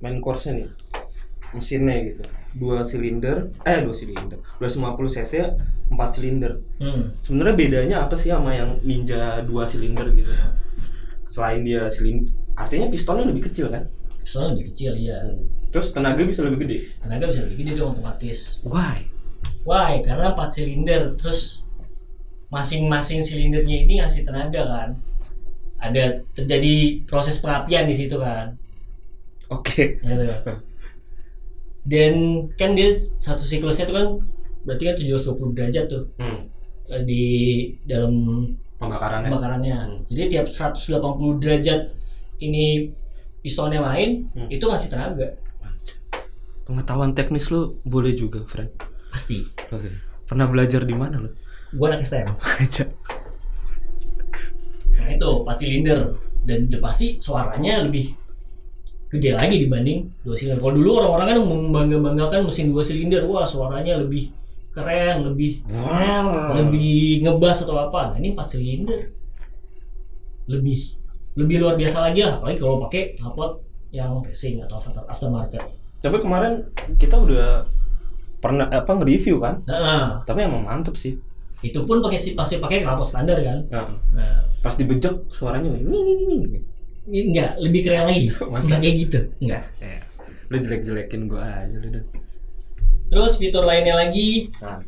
main 0.00 0.22
course-nya 0.22 0.64
nih, 0.64 0.68
mesinnya 1.52 1.96
gitu. 2.08 2.22
Dua 2.56 2.80
silinder, 2.82 3.52
eh 3.66 3.78
dua 3.84 3.92
silinder, 3.92 4.38
250 4.58 5.16
cc, 5.20 5.32
empat 5.92 6.08
silinder. 6.14 6.62
Hmm. 6.80 7.12
Sebenarnya 7.20 7.54
bedanya 7.58 7.96
apa 8.06 8.14
sih 8.16 8.30
sama 8.32 8.54
yang 8.56 8.78
Ninja 8.80 9.42
dua 9.44 9.66
silinder 9.68 10.08
gitu? 10.16 10.30
Selain 11.30 11.62
dia 11.62 11.86
silinder, 11.86 12.26
artinya 12.52 12.90
pistonnya 12.90 13.24
lebih 13.24 13.46
kecil 13.46 13.70
kan? 13.70 13.86
soalnya 14.20 14.52
lebih 14.54 14.66
kecil 14.70 14.92
ya 14.94 15.16
Terus 15.72 15.90
tenaga 15.90 16.22
bisa 16.22 16.44
lebih 16.44 16.62
gede. 16.62 16.78
tenaga 17.02 17.24
bisa 17.26 17.40
lebih 17.42 17.56
gede 17.64 17.72
dong 17.78 17.96
otomatis 17.96 18.60
Why? 18.62 19.08
why 19.64 19.98
karena 20.04 20.36
4 20.36 20.50
silinder 20.50 21.02
terus 21.16 21.64
masing-masing 22.48 23.24
silindernya 23.24 23.88
ini 23.88 23.98
ngasih 23.98 24.22
tenaga 24.22 24.62
kan 24.66 24.88
ada 25.80 26.20
terjadi 26.30 27.00
proses 27.08 27.40
perapian 27.40 27.88
di 27.88 27.96
situ 27.96 28.20
kan 28.20 28.54
Oke. 29.48 29.98
gitu. 29.98 30.26
dan 31.88 32.12
kan 32.54 32.76
dia 32.76 32.94
satu 33.16 33.40
siklusnya 33.40 33.88
itu 33.88 33.94
kan 33.96 34.06
berarti 34.62 34.82
kan 34.84 34.94
720 35.00 35.56
derajat 35.56 35.84
tuh 35.88 36.04
Hmm. 36.20 36.44
eh, 36.92 37.02
di 37.02 37.24
dalam 37.82 38.12
Pembakarannya. 38.80 39.28
pembakarannya 39.28 39.76
Hmm. 39.76 39.98
jadi 40.08 40.22
tiap 40.32 40.46
180 40.48 41.36
derajat 41.36 41.80
ini 42.40 42.88
pistonnya 43.38 43.78
main 43.78 44.26
Hmm. 44.32 44.48
itu 44.48 44.64
ngasih 44.64 44.88
tenaga 44.88 45.36
Pengetahuan 46.60 47.12
teknis 47.12 47.50
lu 47.50 47.82
boleh 47.82 48.14
juga, 48.14 48.46
friend. 48.46 48.70
pasti 49.10 49.42
Oke. 49.68 49.90
Pernah 50.22 50.46
belajar 50.46 50.86
di 50.86 50.94
mana 50.94 51.18
lu? 51.18 51.30
gua 51.70 51.90
anak 51.90 52.00
STM 52.00 52.30
Aja. 52.62 52.86
Nah 54.96 55.08
itu 55.08 55.28
4 55.42 55.56
silinder 55.56 56.00
dan 56.42 56.70
udah 56.70 56.80
pasti 56.80 57.18
suaranya 57.18 57.82
lebih 57.82 58.14
gede 59.10 59.34
lagi 59.34 59.56
dibanding 59.58 60.06
dua 60.22 60.38
silinder. 60.38 60.62
Kalau 60.62 60.70
dulu 60.72 60.90
orang-orang 60.96 61.26
kan 61.26 61.38
membangga-banggakan 61.42 62.46
mesin 62.46 62.70
dua 62.70 62.82
silinder, 62.82 63.26
wah 63.26 63.42
suaranya 63.42 63.98
lebih 63.98 64.30
keren, 64.70 65.26
lebih 65.26 65.62
Wow. 65.66 66.54
lebih 66.54 67.20
ngebas 67.20 67.62
atau 67.62 67.76
apa. 67.76 68.14
Nah 68.14 68.16
ini 68.16 68.32
4 68.32 68.46
silinder 68.46 69.10
lebih 70.46 70.78
lebih 71.34 71.56
luar 71.58 71.74
biasa 71.74 72.02
lagi 72.02 72.20
lah, 72.22 72.38
apalagi 72.38 72.58
kalau 72.58 72.82
pakai 72.84 73.14
knalpot 73.14 73.62
yang 73.90 74.18
racing 74.18 74.58
atau 74.60 74.76
after- 74.76 75.06
aftermarket. 75.06 75.62
Tapi 75.98 76.16
kemarin 76.18 76.66
kita 76.96 77.16
udah 77.16 77.66
pernah 78.38 78.66
apa 78.66 78.90
nge-review 78.90 79.36
kan? 79.38 79.62
Nah, 79.64 80.22
Tapi 80.24 80.42
emang 80.42 80.64
mantep 80.64 80.96
sih. 80.96 81.14
itu 81.60 81.76
pun 81.84 82.00
pakai 82.00 82.16
sih 82.16 82.32
pasti 82.32 82.56
pakai 82.56 82.80
knalpot 82.80 83.04
standar 83.04 83.36
kan. 83.36 83.58
Nah, 83.68 83.92
Nah, 84.10 84.48
pas 84.58 84.72
dibejek 84.72 85.12
suaranya 85.28 85.68
enggak 87.06 87.50
lebih 87.58 87.80
keren 87.84 88.08
lagi. 88.08 88.32
Masa? 88.52 88.80
Kayak 88.80 88.94
gitu. 88.98 89.18
Enggak. 89.40 89.62
Eh, 89.78 90.00
lu 90.48 90.56
jelek-jelekin 90.56 91.28
gua 91.28 91.44
aja 91.62 91.76
lu 91.76 91.88
Dan. 91.90 92.04
Terus 93.10 93.32
fitur 93.36 93.66
lainnya 93.66 93.98
lagi 93.98 94.48
Nah. 94.62 94.78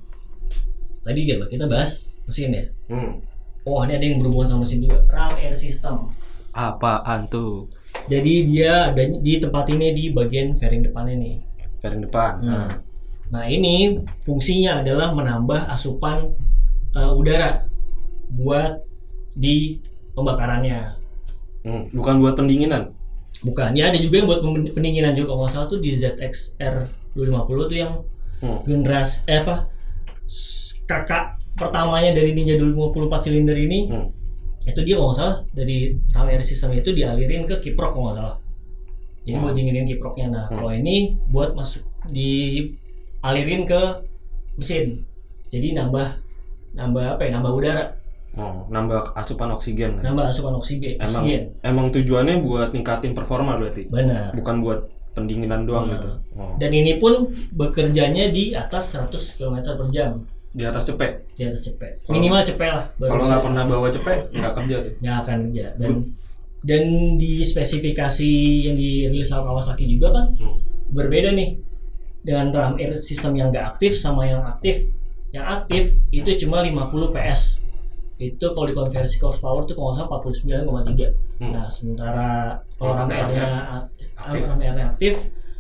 tadi 1.02 1.26
kan 1.26 1.50
kita 1.50 1.66
bahas 1.66 2.06
mesin 2.30 2.54
ya. 2.54 2.64
Hmm. 2.86 3.18
Oh 3.66 3.82
ini 3.82 3.98
ada 3.98 4.06
yang 4.06 4.22
berhubungan 4.22 4.54
sama 4.54 4.62
mesin 4.62 4.86
juga. 4.86 5.02
RAM 5.10 5.34
air 5.38 5.54
system. 5.58 6.14
Apaan 6.54 7.26
tuh? 7.26 7.66
Jadi 8.06 8.46
dia 8.46 8.94
ada 8.94 9.02
di 9.02 9.42
tempat 9.42 9.66
ini 9.74 9.90
di 9.90 10.04
bagian 10.14 10.54
fairing 10.54 10.86
depannya 10.86 11.14
nih. 11.18 11.36
Fairing 11.82 12.02
depan. 12.06 12.32
Hmm. 12.42 12.70
Nah 13.34 13.44
ini 13.50 13.98
fungsinya 14.22 14.82
adalah 14.82 15.10
menambah 15.10 15.66
asupan 15.70 16.30
uh, 16.94 17.12
udara 17.18 17.66
buat 18.30 18.82
di 19.34 19.78
pembakarannya. 20.14 20.94
Hmm. 21.66 21.90
Bukan 21.90 22.22
buat 22.22 22.34
pendinginan. 22.38 22.94
Bukan, 23.42 23.74
ya 23.74 23.90
ada 23.90 23.98
juga 23.98 24.22
yang 24.22 24.28
buat 24.30 24.40
pendinginan 24.70 25.18
juga. 25.18 25.34
Kalau 25.34 25.40
nggak 25.42 25.50
salah 25.50 25.66
tuh 25.66 25.82
di 25.82 25.98
ZXR 25.98 26.86
250 27.18 27.70
tuh 27.70 27.78
yang 27.78 27.92
Hmm. 28.42 28.58
generasi 28.64 29.22
eh 29.24 29.38
apa 29.38 29.70
kakak 30.84 31.24
pertamanya 31.54 32.10
dari 32.10 32.32
Ninja 32.32 32.56
254 32.56 32.90
silinder 33.22 33.54
ini 33.54 33.86
Hmm. 33.86 34.10
itu 34.62 34.80
dia 34.80 34.94
kalau 34.94 35.08
nggak 35.08 35.18
salah 35.18 35.36
dari 35.50 35.76
RAM 36.10 36.26
air 36.26 36.42
system 36.42 36.70
itu 36.72 36.90
dialirin 36.90 37.44
ke 37.44 37.58
kiprok 37.60 37.92
kalau 37.92 38.04
nggak 38.06 38.18
salah 38.18 38.36
jadi 39.22 39.36
Hmm. 39.36 39.44
buat 39.44 39.54
dinginin 39.54 39.86
kiproknya 39.86 40.26
nah 40.28 40.44
Hmm. 40.46 40.58
kalau 40.58 40.70
ini 40.72 40.94
buat 41.28 41.54
masuk 41.54 41.82
dialirin 42.10 43.62
ke 43.64 43.80
mesin 44.54 45.06
jadi 45.48 45.76
nambah 45.76 46.18
nambah 46.72 47.04
apa 47.08 47.22
ya 47.22 47.30
nambah 47.32 47.52
udara 47.52 47.84
Oh, 48.32 48.64
nambah 48.66 49.12
asupan 49.12 49.52
oksigen. 49.52 50.00
nambah 50.00 50.24
asupan 50.24 50.56
oksigen 50.56 50.96
Emang 50.96 51.20
oksigen 51.20 51.52
emang 51.60 51.92
tujuannya 51.92 52.40
buat 52.40 52.72
ningkatin 52.72 53.12
performa 53.12 53.60
berarti. 53.60 53.84
benar 53.86 54.32
Bukan 54.32 54.64
buat 54.64 54.88
pendinginan 55.12 55.62
doang 55.62 55.86
Hmm. 55.86 55.94
gitu. 55.94 56.08
Oh. 56.34 56.52
dan 56.56 56.70
ini 56.70 56.96
pun 56.96 57.28
bekerjanya 57.52 58.28
di 58.28 58.52
atas 58.52 58.92
100 58.92 59.12
km 59.34 59.56
per 59.72 59.88
jam 59.88 60.10
Di 60.50 60.64
atas 60.64 60.84
cepet. 60.84 61.24
di 61.32 61.42
atas 61.42 61.60
cepet 61.62 62.04
minimal 62.06 62.42
cepet 62.42 62.68
lah 62.68 62.84
Kalau 62.94 63.22
nggak 63.22 63.40
pernah 63.42 63.64
bawa 63.64 63.88
cepet, 63.88 64.18
nggak 64.30 64.52
kerja 64.54 64.76
tuh. 64.82 64.92
nggak 64.98 65.16
akan 65.18 65.36
kerja 65.46 65.66
dan 65.76 65.92
dan 66.62 66.82
di 67.16 67.42
spesifikasi 67.42 68.30
yang 68.62 68.74
dirilis 68.74 69.26
sama 69.26 69.46
Kawasaki 69.46 69.86
juga 69.88 70.12
kan 70.12 70.26
Hmm. 70.34 70.58
berbeda 70.88 71.32
nih 71.32 71.56
dengan 72.20 72.50
RAM 72.50 72.74
air 72.76 72.94
system 72.96 73.32
yang 73.32 73.48
nggak 73.48 73.72
aktif 73.72 73.94
sama 73.94 74.24
yang 74.24 74.42
aktif 74.42 74.92
yang 75.30 75.48
aktif 75.50 75.82
itu 76.10 76.28
cuma 76.38 76.60
50 76.60 76.84
PS 77.10 77.61
itu 78.22 78.46
kalau 78.46 78.66
dikonversi 78.66 79.16
ke 79.16 79.24
horsepower 79.24 79.66
tuh 79.66 79.74
kalau 79.74 79.90
nggak 79.90 79.98
salah 79.98 80.20
49,3 80.22 81.10
Hmm. 81.42 81.58
nah 81.58 81.66
sementara 81.66 82.28
kalau 82.78 82.94
airnya 83.02 83.46
aktif. 84.14 84.46
Aktif 84.86 85.14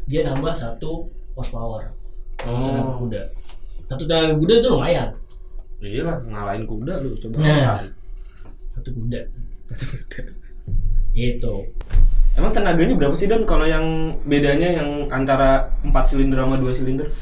dia 0.04 0.22
nambah 0.24 0.54
satu 0.54 1.10
horsepower 1.34 1.90
satu 2.38 2.54
tenaga 2.62 2.86
Oh, 2.88 2.98
kuda 3.02 3.22
satu 3.88 4.02
tenaga 4.04 4.30
kuda 4.36 4.54
itu 4.56 4.68
lumayan 4.68 5.08
iya 5.80 6.02
lah 6.02 6.16
ngalahin 6.22 6.62
kuda 6.64 7.02
lu 7.02 7.18
coba 7.18 7.36
Nah. 7.36 7.82
lari. 7.82 7.90
satu 8.68 8.88
kuda 8.90 9.20
itu 11.12 11.54
Emang 12.32 12.48
tenaganya 12.48 12.96
berapa 12.96 13.12
sih 13.12 13.28
dan 13.28 13.44
kalau 13.44 13.68
yang 13.68 13.84
bedanya 14.24 14.80
yang 14.80 15.04
antara 15.10 15.68
4 15.84 15.92
silinder 16.02 16.40
sama 16.40 16.56
2 16.56 16.72
silinder? 16.72 17.12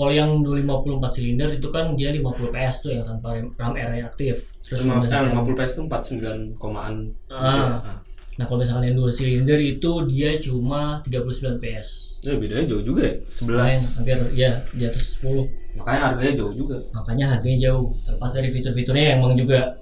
Kalau 0.00 0.12
yang 0.16 0.40
254 0.40 1.12
silinder 1.12 1.52
itu 1.52 1.68
kan 1.68 1.92
dia 1.92 2.08
50 2.08 2.24
PS 2.48 2.76
tuh 2.80 2.88
yang 2.88 3.04
tanpa 3.04 3.36
RAM 3.36 3.72
air 3.76 4.00
yang 4.00 4.08
aktif. 4.08 4.48
Terus 4.64 4.88
Lima- 4.88 4.96
kalau 4.96 4.96
eh, 4.96 5.04
misalkan, 5.04 5.28
50 5.36 5.58
PS 5.60 5.72
itu 5.76 5.82
49 5.84 6.56
komaan. 6.56 6.94
Ah. 7.28 8.00
nah 8.38 8.48
kalau 8.48 8.64
misalkan 8.64 8.88
yang 8.88 8.96
dua 8.96 9.12
silinder 9.12 9.60
itu 9.60 9.90
dia 10.08 10.40
cuma 10.40 11.04
39 11.04 11.60
PS. 11.60 11.88
Ya 12.24 12.32
bedanya 12.34 12.64
jauh 12.64 12.80
juga 12.80 13.04
ya, 13.04 13.14
Main 13.44 13.76
11. 13.76 14.00
hampir 14.00 14.18
ya 14.32 14.50
di 14.72 14.84
atas 14.88 15.20
10. 15.20 15.44
Makanya 15.76 16.00
harganya 16.08 16.32
jauh 16.40 16.54
juga. 16.56 16.76
Makanya 16.90 17.36
harganya 17.36 17.58
jauh. 17.68 17.92
Terlepas 18.00 18.30
dari 18.32 18.48
fitur-fiturnya 18.48 19.04
yang 19.04 19.16
emang 19.20 19.36
juga 19.36 19.76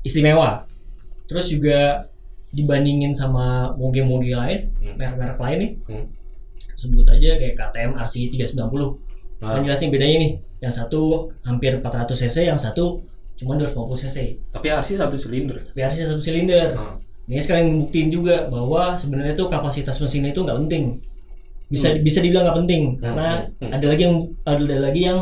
istimewa. 0.00 0.64
Terus 1.28 1.46
juga 1.50 2.08
dibandingin 2.48 3.12
sama 3.12 3.76
moge-moge 3.76 4.32
lain, 4.32 4.60
Hmm. 4.80 4.96
merek-merek 4.96 5.36
lain 5.36 5.58
nih, 5.60 5.70
Hmm. 5.84 6.06
sebut 6.72 7.04
aja 7.04 7.36
kayak 7.36 7.54
KTM 7.54 7.92
RC 7.98 8.32
390. 8.32 8.96
Nah, 9.36 9.56
Kan 9.56 9.62
jelasin 9.62 9.92
bedanya 9.92 10.16
nih. 10.18 10.32
Yang 10.58 10.72
satu 10.80 11.00
hampir 11.44 11.76
400 11.76 12.08
cc, 12.16 12.36
yang 12.48 12.56
satu 12.56 13.04
cuma 13.36 13.52
250 13.54 14.00
cc. 14.08 14.16
tapi 14.48 14.72
RC 14.72 14.96
satu 14.96 15.16
silinder. 15.16 15.60
Tapi 15.60 15.78
RC 15.78 16.08
satu 16.08 16.20
silinder. 16.20 16.72
Nah, 16.72 16.96
Ini 17.26 17.42
sekalian 17.42 17.66
ngebuktiin 17.74 18.08
juga 18.08 18.46
bahwa 18.46 18.94
sebenarnya 18.94 19.34
tuh 19.34 19.50
kapasitas 19.50 19.98
mesinnya 19.98 20.30
itu 20.30 20.40
nggak 20.40 20.56
penting. 20.62 21.02
Bisa 21.66 21.90
Hmm. 21.90 21.98
bisa 22.00 22.22
dibilang 22.22 22.46
nggak 22.46 22.58
penting 22.62 22.82
karena 22.96 23.42
hmm, 23.42 23.66
hmm. 23.66 23.72
ada 23.74 23.86
lagi 23.90 24.02
yang 24.06 24.16
ada 24.46 24.76
lagi 24.78 25.00
yang 25.02 25.18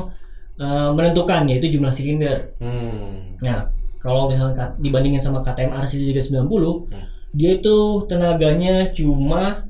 eh, 0.54 0.90
menentukan 0.92 1.48
yaitu 1.48 1.66
jumlah 1.72 1.88
silinder. 1.88 2.44
hmm. 2.60 3.40
Nah, 3.42 3.66
kalau 3.98 4.28
misalnya 4.28 4.76
dibandingin 4.78 5.18
sama 5.18 5.40
KTM 5.40 5.72
RC 5.74 5.96
390, 6.12 6.86
Hmm. 6.92 7.08
dia 7.32 7.56
itu 7.56 7.76
tenaganya 8.06 8.92
cuma 8.92 9.64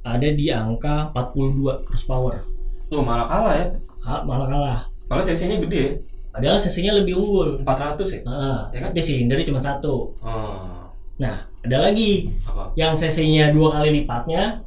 ada 0.00 0.28
di 0.30 0.48
angka 0.48 1.10
42 1.10 1.84
horsepower. 1.90 2.46
Lu 2.88 3.00
malah 3.00 3.24
kalah 3.24 3.54
ya. 3.54 3.66
Ha, 4.02 4.20
malah 4.22 4.46
kalah. 4.46 4.80
Kalau 5.04 5.22
cc-nya 5.22 5.56
gede 5.60 5.80
ya. 5.80 5.92
Padahal 6.30 6.58
cc-nya 6.58 6.92
lebih 6.94 7.14
unggul. 7.14 7.62
400 7.62 8.04
ya. 8.10 8.20
Nah, 8.24 8.60
Ya 8.68 8.78
kan? 8.80 8.90
tapi 8.90 9.00
silindernya 9.00 9.46
cuma 9.46 9.60
satu. 9.60 10.10
Oh, 10.18 10.90
Nah, 11.14 11.34
ada 11.62 11.78
lagi 11.80 12.26
apa? 12.42 12.74
yang 12.74 12.90
cc-nya 12.90 13.48
dua 13.50 13.70
kali 13.72 14.02
lipatnya, 14.02 14.58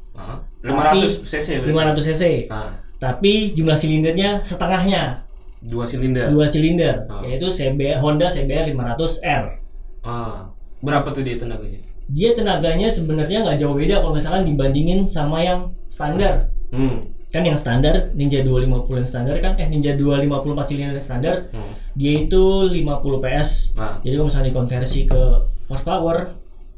Tapi 0.57 1.03
500 1.03 1.27
cc. 1.27 1.47
berarti. 1.62 2.00
500 2.00 2.07
cc. 2.07 2.24
Ah, 2.47 2.71
Tapi 2.97 3.53
jumlah 3.53 3.75
silindernya 3.75 4.41
setengahnya, 4.41 5.21
dua 5.59 5.86
silinder. 5.86 6.31
dua 6.31 6.47
silinder, 6.47 6.95
yaitu 7.21 7.45
CB 7.45 8.00
Honda 8.00 8.25
CBR 8.25 8.74
500R. 8.74 9.43
Ah, 10.01 10.50
berapa 10.79 11.05
tuh 11.12 11.21
dia 11.21 11.38
tenaganya? 11.38 11.77
Dia 12.07 12.31
tenaganya 12.31 12.88
sebenarnya 12.88 13.43
nggak 13.43 13.59
jauh 13.59 13.75
beda 13.75 14.00
kalau 14.00 14.15
misalkan 14.15 14.47
dibandingin 14.47 15.03
sama 15.03 15.43
yang 15.43 15.59
standar. 15.88 16.47
Hmm. 16.71 17.05
Kan 17.27 17.43
yang 17.43 17.60
standar 17.60 18.15
Ninja 18.15 18.39
250 18.39 19.03
yang 19.03 19.10
standar 19.10 19.36
kan, 19.38 19.60
eh 19.60 19.67
Ninja 19.67 19.93
254 19.93 20.63
silinder 20.63 20.96
yang 20.96 21.03
standar, 21.03 21.36
hmm. 21.51 21.74
dia 21.93 22.24
itu 22.24 22.43
50 22.72 23.19
PS. 23.19 23.50
Nah, 23.75 24.00
Jadi 24.00 24.13
kalau 24.15 24.27
misalnya 24.31 24.48
dikonversi 24.48 25.00
ke 25.05 25.22
horsepower 25.67 26.17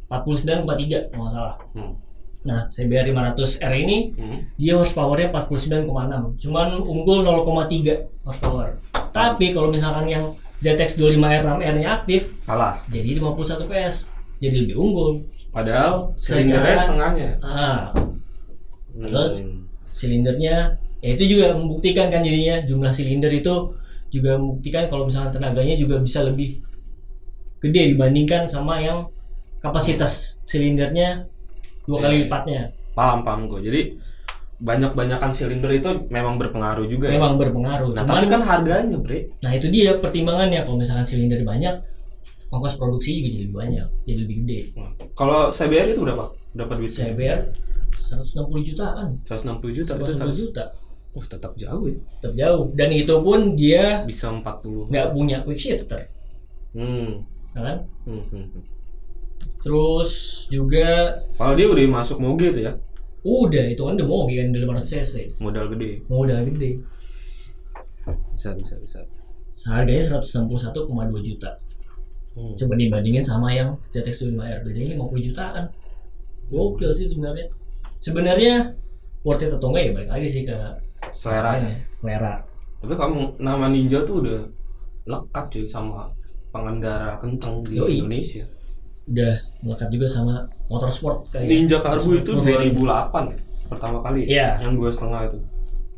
49,3 0.09 1.13
kalau 1.13 1.21
nggak 1.23 1.33
salah. 1.33 1.55
hmm. 1.77 1.93
Nah, 2.39 2.65
CBR 2.65 3.11
500R 3.11 3.73
ini 3.77 3.97
Hmm. 4.15 4.47
dia 4.55 4.73
horsepowernya 4.73 5.27
49,6 5.29 6.39
cuman 6.39 6.67
unggul 6.81 7.19
0,3 7.21 8.07
horsepower 8.23 8.79
tapi 9.11 9.51
kalau 9.51 9.67
misalkan 9.67 10.07
yang 10.07 10.23
ZX 10.57 10.95
25R 10.95 11.41
RAM 11.41 11.59
R 11.59 11.75
nya 11.77 11.99
aktif 11.99 12.31
kalah. 12.43 12.79
jadi 12.87 13.19
51 13.19 13.67
PS 13.67 14.07
jadi 14.39 14.55
lebih 14.55 14.75
unggul 14.77 15.11
Padahal 15.49 16.13
silindernya 16.15 16.77
setengahnya. 16.77 17.29
ah 17.41 17.91
Hmm. 18.89 19.03
Terus? 19.03 19.33
Silindernya 19.91 20.77
ya 20.99 21.09
itu 21.15 21.37
juga 21.37 21.55
membuktikan 21.55 22.11
kan 22.11 22.21
jadinya 22.21 22.61
jumlah 22.63 22.91
silinder 22.91 23.31
itu 23.31 23.73
juga 24.09 24.35
membuktikan 24.35 24.89
kalau 24.89 25.07
misalkan 25.07 25.37
tenaganya 25.37 25.75
juga 25.77 26.01
bisa 26.01 26.25
lebih 26.25 26.59
gede 27.59 27.93
dibandingkan 27.95 28.47
sama 28.47 28.79
yang 28.79 29.07
kapasitas 29.59 30.39
silindernya 30.47 31.27
dua 31.85 31.97
Iya. 31.99 32.03
kali 32.05 32.15
lipatnya. 32.25 32.61
Paham 32.95 33.23
paham 33.23 33.47
gue. 33.47 33.59
Jadi 33.65 33.81
banyak-banyakan 34.59 35.31
silinder 35.31 35.71
itu 35.71 35.87
memang 36.11 36.35
berpengaruh 36.35 36.83
juga. 36.87 37.07
ya? 37.07 37.15
Memang 37.15 37.39
berpengaruh. 37.39 37.95
Nah, 37.95 38.03
Cuman 38.03 38.15
tapi 38.19 38.27
kan 38.27 38.41
harganya, 38.43 38.97
Bre. 38.99 39.31
nah 39.39 39.55
itu 39.55 39.71
dia 39.71 39.95
pertimbangannya 39.97 40.67
kalau 40.67 40.75
misalkan 40.75 41.07
silinder 41.07 41.39
banyak 41.47 41.79
ongkos 42.51 42.75
produksi 42.75 43.23
juga 43.23 43.27
jadi 43.31 43.43
lebih 43.47 43.55
banyak, 43.55 43.87
jadi 44.03 44.19
lebih 44.25 44.35
gede. 44.43 44.59
Kalau 45.15 45.47
CBR 45.47 45.95
itu 45.95 46.01
berapa? 46.03 46.33
Berapa 46.51 46.73
duit? 46.75 46.91
CBR 46.91 47.39
160 47.95 48.61
jutaan, 48.61 49.07
160 49.25 49.71
juta 49.73 49.91
itu 49.97 50.13
160 50.13 50.29
100 50.29 50.41
juta. 50.45 50.63
Wah, 51.09 51.25
tetap 51.25 51.53
jauh 51.57 51.89
ya. 51.89 51.97
Tetap 52.21 52.33
jauh 52.37 52.63
dan 52.77 52.89
itu 52.93 53.15
pun 53.25 53.57
dia 53.57 54.05
Bisa 54.05 54.29
40. 54.29 54.89
nggak 54.93 55.07
punya 55.09 55.41
quick 55.41 55.57
shifter, 55.57 56.05
Hmm. 56.69 57.25
ya 57.57 57.61
kan? 57.65 57.77
Hmm, 58.05 58.23
hmm, 58.29 58.45
hmm. 58.53 58.63
Terus 59.63 60.11
juga 60.51 61.17
Kalau 61.33 61.53
dia 61.57 61.65
udah 61.65 61.83
masuk 61.89 62.21
moge 62.21 62.53
tuh 62.53 62.61
ya, 62.61 62.77
udah 63.25 63.65
itu 63.67 63.81
kan 63.81 63.97
udah 63.97 64.07
mau 64.07 64.29
kan 64.29 64.47
udah 64.53 64.61
500 64.69 64.85
cc, 64.85 65.13
modal 65.41 65.65
gede. 65.73 66.05
modal 66.07 66.45
gede. 66.45 66.79
Bisa 68.35 68.53
bisa 68.53 68.75
bisa. 68.79 68.99
Harganya 69.67 70.21
161,2 70.21 70.87
juta. 71.19 71.49
Hmm. 72.37 72.53
Coba 72.55 72.73
dibandingin 72.77 73.25
sama 73.25 73.49
yang 73.51 73.75
ZX25R 73.91 74.61
bedanya 74.63 74.95
50 74.95 75.25
jutaan. 75.25 75.65
Gokil 76.49 76.89
sih 76.93 77.09
sebenarnya. 77.09 77.49
Sebenarnya 77.99 78.73
worth 79.21 79.43
it 79.43 79.51
atau 79.51 79.67
enggak 79.69 79.83
ya 79.83 79.91
balik 79.93 80.09
lagi 80.09 80.27
sih 80.27 80.41
ke 80.43 80.55
Selera. 81.11 81.59
caranya. 81.59 81.71
selera. 81.93 82.33
Tapi 82.79 82.93
kamu 82.93 83.19
nama 83.37 83.65
Ninja 83.67 83.99
tuh 84.01 84.23
udah 84.23 84.39
lekat 85.05 85.45
cuy 85.49 85.65
sama 85.65 86.07
pengendara 86.49 87.19
kenceng 87.19 87.59
di 87.61 87.75
Yoi. 87.75 87.99
Indonesia. 87.99 88.47
Udah 89.05 89.33
melekat 89.59 89.89
juga 89.89 90.07
sama 90.07 90.33
motorsport 90.67 91.27
kayak 91.29 91.45
Ninja 91.45 91.77
Karbu 91.77 92.09
itu 92.17 92.31
Wolverine. 92.31 92.71
2008 92.71 93.23
ya, 93.27 93.37
pertama 93.67 93.97
kali. 93.99 94.21
Iya. 94.23 94.47
Yang 94.59 94.73
dua 94.75 94.89
setengah 94.89 95.21
itu. 95.27 95.37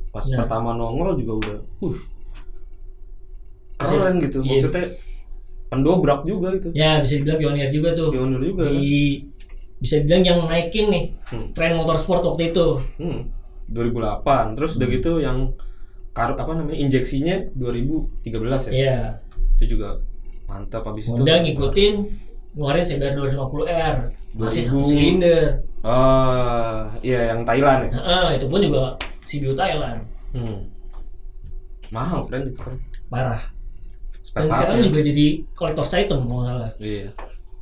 Pas 0.10 0.26
Nah. 0.26 0.38
pertama 0.42 0.70
nongol 0.74 1.16
juga 1.16 1.34
udah, 1.40 1.58
uh, 1.82 1.98
keren 3.78 4.16
gitu. 4.20 4.40
Iya. 4.42 4.50
Maksudnya 4.58 4.86
pendobrak 5.68 6.22
juga 6.24 6.50
itu. 6.52 6.68
Ya 6.74 7.00
bisa 7.00 7.14
dibilang 7.16 7.40
pionir 7.40 7.70
juga 7.70 7.90
tuh 7.94 8.10
Pionir 8.12 8.42
juga. 8.42 8.64
kan? 8.68 8.76
Bisa 9.82 9.98
dibilang 9.98 10.24
yang 10.24 10.40
naikin 10.46 10.86
nih 10.88 11.06
Hmm. 11.28 11.50
tren 11.52 11.74
motorsport 11.74 12.22
waktu 12.22 12.54
itu. 12.54 12.80
Hmm. 12.96 13.34
2008. 13.68 14.54
Terus 14.54 14.78
udah 14.78 14.88
gitu 14.88 15.12
yang 15.18 15.52
kar 16.12 16.36
apa 16.36 16.52
namanya 16.52 16.78
injeksinya 16.78 17.50
2013 17.56 18.68
ya. 18.68 18.72
Iya. 18.72 19.00
Itu 19.58 19.74
juga 19.74 19.98
mantap 20.46 20.86
habis 20.86 21.08
itu. 21.08 21.16
Honda 21.16 21.40
ngikutin 21.40 21.94
ngeluarin 22.52 22.84
CBR 22.84 23.14
250R 23.16 23.96
masih 24.34 24.62
satu 24.62 24.84
2000. 24.84 24.86
silinder. 24.86 25.44
Oh, 25.82 26.78
iya 27.02 27.32
yang 27.32 27.42
Thailand 27.42 27.88
ya. 27.88 27.92
Nah, 27.96 28.30
itu 28.32 28.46
pun 28.46 28.60
juga 28.60 28.94
CBU 29.24 29.56
Thailand. 29.56 30.04
Hmm. 30.32 30.68
Mahal 31.90 32.24
friend 32.24 32.48
itu 32.48 32.60
kan. 32.60 32.76
Parah. 33.08 33.42
Spare 34.22 34.46
Dan 34.46 34.54
sekarang 34.54 34.78
partnya. 34.78 34.88
juga 34.88 35.00
jadi 35.02 35.26
collector's 35.52 35.94
item 35.94 36.20
kalau 36.24 36.44
salah. 36.46 36.72
Iya. 36.78 37.10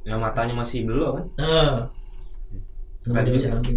Yang 0.04 0.20
matanya 0.20 0.54
masih 0.56 0.80
belum 0.84 1.12
kan. 1.16 1.26
Nah, 1.38 1.74
Juga. 3.00 3.24
bisa 3.26 3.48
nanti. 3.50 3.72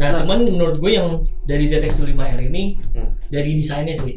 Nah, 0.00 0.24
cuman 0.24 0.48
menurut 0.48 0.80
gue 0.80 0.92
yang 0.96 1.08
dari 1.44 1.64
ZX25R 1.64 2.40
ini 2.48 2.80
Hmm. 2.96 3.12
dari 3.28 3.52
desainnya 3.54 3.92
sih, 3.92 4.16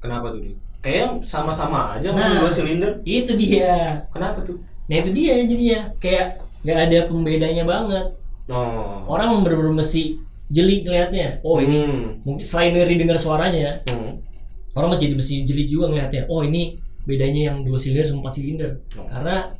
Kenapa 0.00 0.32
tuh 0.32 0.40
dia? 0.40 0.56
Kayak 0.80 1.28
sama-sama 1.28 2.00
aja 2.00 2.08
Nah. 2.08 2.40
dua 2.40 2.48
silinder. 2.48 3.04
itu 3.04 3.36
dia. 3.36 4.08
Kenapa 4.08 4.40
tuh? 4.40 4.56
Nah 4.88 4.96
itu 4.96 5.12
dia 5.12 5.36
jadinya 5.44 5.92
kayak 6.00 6.40
nggak 6.64 6.78
ada 6.88 6.98
pembedanya 7.04 7.64
banget. 7.68 8.16
Oh. 8.48 9.04
Orang 9.04 9.44
bener-bener 9.44 9.76
mesti 9.76 10.16
jeli 10.48 10.80
ngeliatnya. 10.80 11.44
Oh 11.44 11.60
ini 11.60 11.84
Hmm. 11.84 12.24
mungkin 12.24 12.40
selain 12.42 12.72
dari 12.72 12.96
dengar 12.96 13.20
suaranya, 13.20 13.84
Hmm. 13.84 14.24
orang 14.72 14.96
masih 14.96 15.12
jadi 15.12 15.14
mesti 15.20 15.34
jeli 15.44 15.64
juga 15.68 15.92
ngeliatnya. 15.92 16.24
Oh 16.32 16.40
ini 16.40 16.80
bedanya 17.04 17.52
yang 17.52 17.56
dua 17.60 17.76
silinder 17.76 18.08
sama 18.08 18.24
empat 18.24 18.40
silinder. 18.40 18.80
Oh. 18.96 19.04
Karena 19.04 19.52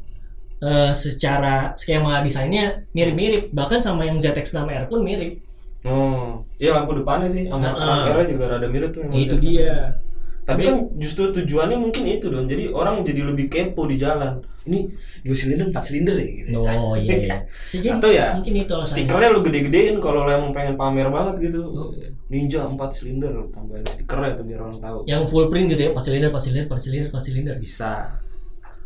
eh, 0.61 0.93
secara 0.93 1.73
skema 1.75 2.21
desainnya 2.21 2.85
mirip-mirip. 2.93 3.51
Bahkan 3.51 3.81
sama 3.81 4.05
yang 4.05 4.21
ZX6R 4.21 4.87
pun 4.87 5.01
mirip. 5.01 5.41
Oh. 5.81 6.45
Iya 6.61 6.77
lampu 6.77 6.93
depannya 6.93 7.29
sih 7.29 7.49
sama 7.49 7.73
Nah, 7.73 8.05
juga 8.29 8.45
rada 8.53 8.69
mirip 8.69 8.93
tuh. 8.93 9.01
yang 9.09 9.17
itu 9.17 9.37
Z. 9.37 9.41
dia. 9.41 9.97
Tapi 10.45 10.67
kan 10.67 10.77
justru 10.99 11.31
tujuannya 11.31 11.79
mungkin 11.79 12.05
itu 12.05 12.27
dong. 12.27 12.45
Jadi 12.45 12.69
orang 12.69 13.01
jadi 13.01 13.23
lebih 13.23 13.47
kepo 13.49 13.87
di 13.87 13.97
jalan. 13.97 14.43
Ini 14.67 14.93
dua 15.25 15.37
silinder 15.39 15.73
empat 15.73 15.85
silinder 15.89 16.21
ya 16.21 16.29
gitu. 16.43 16.51
Oh 16.61 16.93
iya. 16.99 17.13
iya. 17.25 17.37
Jadi. 17.65 17.87
Atau 17.97 18.11
ya, 18.13 18.35
mungkin 18.37 18.55
itu 18.61 18.73
alasannya. 18.77 18.99
Stikernya 19.07 19.29
lu 19.31 19.41
gede-gedein 19.41 19.97
kalau 20.03 20.27
lu 20.27 20.31
emang 20.35 20.53
pengen 20.53 20.75
pamer 20.77 21.09
banget 21.09 21.49
gitu. 21.49 21.61
Oh. 21.65 21.95
Ninja 22.29 22.63
4 22.63 22.77
silinder 22.93 23.33
tambahin 23.51 23.87
stikernya 23.89 24.37
tuh 24.37 24.45
biar 24.45 24.61
orang 24.61 24.79
tahu. 24.79 24.99
Yang 25.09 25.23
full 25.27 25.47
print 25.49 25.67
gitu 25.73 25.81
ya, 25.87 25.91
4 25.91 26.03
silinder, 26.03 26.29
4 26.29 26.43
silinder, 26.43 26.65
4 26.69 26.77
silinder, 26.79 27.09
4 27.09 27.25
silinder. 27.25 27.57
Bisa. 27.57 27.93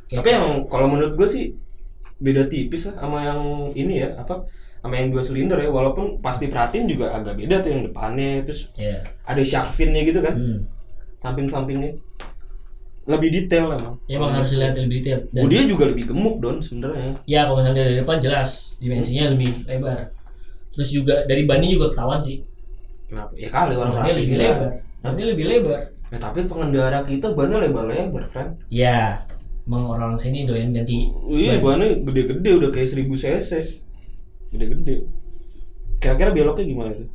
Kayak- 0.07 0.21
Tapi 0.21 0.29
emang 0.31 0.53
kalau 0.69 0.87
menurut 0.87 1.13
gue 1.17 1.29
sih 1.29 1.45
beda 2.19 2.47
tipis 2.47 2.87
lah 2.87 2.95
sama 2.99 3.19
yang 3.23 3.41
ini 3.73 4.01
ya 4.01 4.15
apa 4.15 4.47
sama 4.81 4.95
yang 4.95 5.09
dua 5.11 5.23
silinder 5.25 5.59
ya 5.59 5.69
walaupun 5.69 6.21
pasti 6.21 6.47
perhatiin 6.47 6.87
juga 6.87 7.11
agak 7.13 7.35
beda 7.35 7.61
tuh 7.61 7.71
yang 7.73 7.83
depannya 7.85 8.45
terus 8.45 8.69
Iya. 8.77 9.01
ada 9.25 9.43
shark 9.43 9.73
fin-nya 9.73 10.05
gitu 10.05 10.21
kan 10.21 10.35
Hmm. 10.37 10.59
samping-sampingnya 11.17 11.97
lebih 13.05 13.29
detail 13.31 13.69
emang. 13.69 14.01
Ya 14.09 14.17
emang 14.17 14.33
harus 14.33 14.49
dilihat 14.49 14.81
lebih 14.81 15.05
detail. 15.05 15.21
Dan 15.29 15.45
Bodinya 15.45 15.67
juga 15.69 15.85
lebih 15.93 16.05
gemuk 16.09 16.41
don 16.41 16.57
sebenarnya. 16.59 17.13
ya 17.29 17.45
kalau 17.45 17.61
misalnya 17.61 17.85
dari 17.85 17.97
depan 18.01 18.17
jelas 18.17 18.51
dimensinya 18.81 19.25
lebih 19.29 19.51
lebar. 19.69 20.09
Terus 20.73 20.89
juga 20.91 21.15
dari 21.29 21.45
bannya 21.45 21.69
juga 21.69 21.93
ketahuan 21.93 22.21
sih. 22.21 22.41
Kenapa? 23.05 23.33
Ya 23.37 23.49
kali 23.49 23.77
orang 23.77 23.93
Bannya 23.95 24.13
lebih 24.17 24.29
bilang. 24.33 24.49
lebar. 24.49 24.71
Bannya 25.05 25.25
lebih 25.29 25.45
lebar. 25.47 25.81
Ya 26.09 26.19
tapi 26.19 26.41
pengendara 26.45 27.01
kita 27.05 27.27
bannya 27.33 27.59
lebar-lebar 27.61 28.25
kan. 28.33 28.47
Ya, 28.73 29.21
emang 29.65 29.85
orang 29.89 30.15
sini 30.15 30.45
doyan 30.45 30.71
ganti. 30.71 31.09
Iya, 31.25 31.59
ban. 31.59 31.81
bannya 31.81 32.05
gede-gede 32.05 32.51
udah 32.55 32.71
kayak 32.71 32.89
1000 32.91 33.09
cc. 33.15 33.51
Gede-gede. 34.51 35.09
Kira-kira 35.97 36.31
beloknya 36.31 36.65
gimana 36.65 36.91
tuh? 36.93 37.09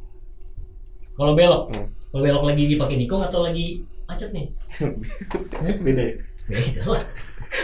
Kalau 1.14 1.34
belok, 1.34 1.64
Hmm. 1.70 1.88
kalau 2.10 2.22
belok 2.24 2.44
lagi 2.46 2.64
dipakai 2.66 2.96
nikung 2.96 3.22
atau 3.22 3.44
lagi 3.44 3.84
macet 4.06 4.32
nih? 4.32 4.48
Beda 5.86 6.02
ya. 6.02 6.16
Beda 6.48 6.82
lah. 6.88 7.04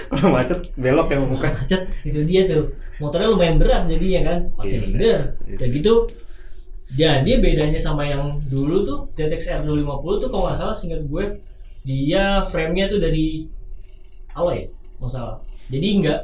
Kalau 0.08 0.30
macet 0.32 0.60
belok 0.76 1.08
ya 1.10 1.18
bukan. 1.20 1.52
macet 1.56 1.82
itu 2.04 2.20
dia 2.24 2.46
tuh 2.46 2.70
motornya 2.98 3.30
lumayan 3.30 3.58
berat 3.58 3.86
jadinya 3.86 4.22
kan 4.24 4.38
empat 4.50 4.66
Iya, 4.66 4.72
silinder 4.72 5.18
bener. 5.36 5.58
kayak 5.58 5.72
gitu 5.74 5.94
jadi 6.88 7.32
bedanya 7.38 7.76
sama 7.76 8.06
yang 8.06 8.40
dulu 8.46 8.82
tuh 8.82 9.00
ZX-R 9.12 9.62
250 9.62 10.22
tuh 10.22 10.30
kalau 10.30 10.48
nggak 10.48 10.58
salah 10.58 10.74
singkat 10.74 11.02
gue 11.04 11.26
dia 11.84 12.40
frame-nya 12.42 12.88
tuh 12.88 12.98
dari 12.98 13.46
alloy 14.36 14.68
nggak 15.00 15.12
salah. 15.12 15.38
Jadi 15.72 15.88
nggak 16.04 16.20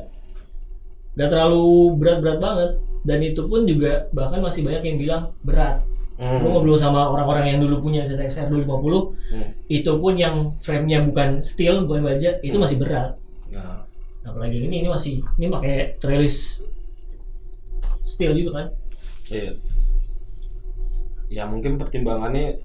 nggak 1.17 1.29
terlalu 1.31 1.95
berat-berat 1.97 2.39
banget. 2.39 2.71
Dan 3.01 3.19
itu 3.25 3.41
pun 3.49 3.65
juga 3.65 4.05
bahkan 4.13 4.45
masih 4.45 4.61
banyak 4.61 4.83
yang 4.85 4.97
bilang 5.01 5.23
berat. 5.41 5.81
Hmm. 6.21 6.37
gue 6.37 6.53
ngobrol 6.53 6.77
sama 6.77 7.09
orang-orang 7.09 7.49
yang 7.49 7.59
dulu 7.65 7.81
punya 7.89 8.05
ZX-R 8.05 8.45
250 8.53 9.17
Hmm. 9.33 9.57
itu 9.73 9.89
pun 9.97 10.13
yang 10.13 10.53
frame-nya 10.61 11.01
bukan 11.01 11.41
steel 11.41 11.81
bukan 11.89 12.05
baja 12.05 12.37
itu 12.45 12.61
masih 12.61 12.77
berat. 12.77 13.17
Nah, 13.49 13.81
apalagi 14.21 14.61
ini 14.61 14.85
ini 14.85 14.89
masih 14.93 15.25
ini 15.41 15.49
pakai 15.49 15.97
trellis 15.97 16.61
steel 18.05 18.37
juga 18.37 18.61
kan. 18.61 18.67
Iya. 19.33 19.57
Ya 21.33 21.43
mungkin 21.49 21.81
pertimbangannya 21.81 22.61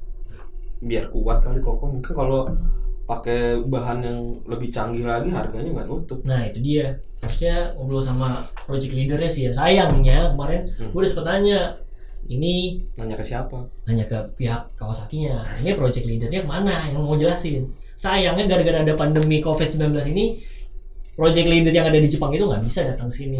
biar 0.85 1.09
kuat 1.09 1.41
kali 1.41 1.65
kokoh 1.65 1.97
mungkin 1.97 2.13
kalau 2.13 2.45
pakai 3.07 3.63
bahan 3.63 3.99
yang 4.03 4.19
lebih 4.45 4.69
canggih 4.69 5.03
lagi 5.03 5.31
harganya 5.31 5.71
nggak 5.73 5.87
nutup. 5.87 6.19
nah 6.23 6.43
itu 6.43 6.59
dia 6.59 6.85
harusnya 7.19 7.71
ngobrol 7.73 8.03
sama 8.03 8.29
project 8.61 8.93
leadernya 8.93 9.31
sih 9.31 9.43
ya 9.47 9.53
sayangnya 9.53 10.35
kemarin 10.35 10.67
Hmm. 10.75 10.91
gue 10.91 10.99
udah 10.99 11.09
sempet 11.09 11.25
nanya 11.25 11.61
ini 12.27 12.83
Nanya 12.99 13.15
ke 13.15 13.23
siapa? 13.23 13.55
nanya 13.87 14.03
ke 14.05 14.19
pihak 14.35 14.75
Kawasaki-nya 14.75 15.47
ini 15.57 15.71
project 15.73 16.03
leadernya 16.05 16.43
ke 16.43 16.49
mana 16.49 16.91
yang 16.91 16.99
mau 17.01 17.15
jelasin 17.15 17.71
sayangnya 17.95 18.51
gara-gara 18.51 18.83
ada 18.83 18.95
pandemi 18.95 19.39
COVID-19 19.39 19.79
ini 20.11 20.43
project 21.15 21.47
leader 21.47 21.71
yang 21.71 21.87
ada 21.87 21.97
di 21.97 22.07
Jepang 22.07 22.29
itu 22.31 22.43
nggak 22.43 22.61
bisa 22.61 22.83
datang 22.85 23.07
sini 23.07 23.39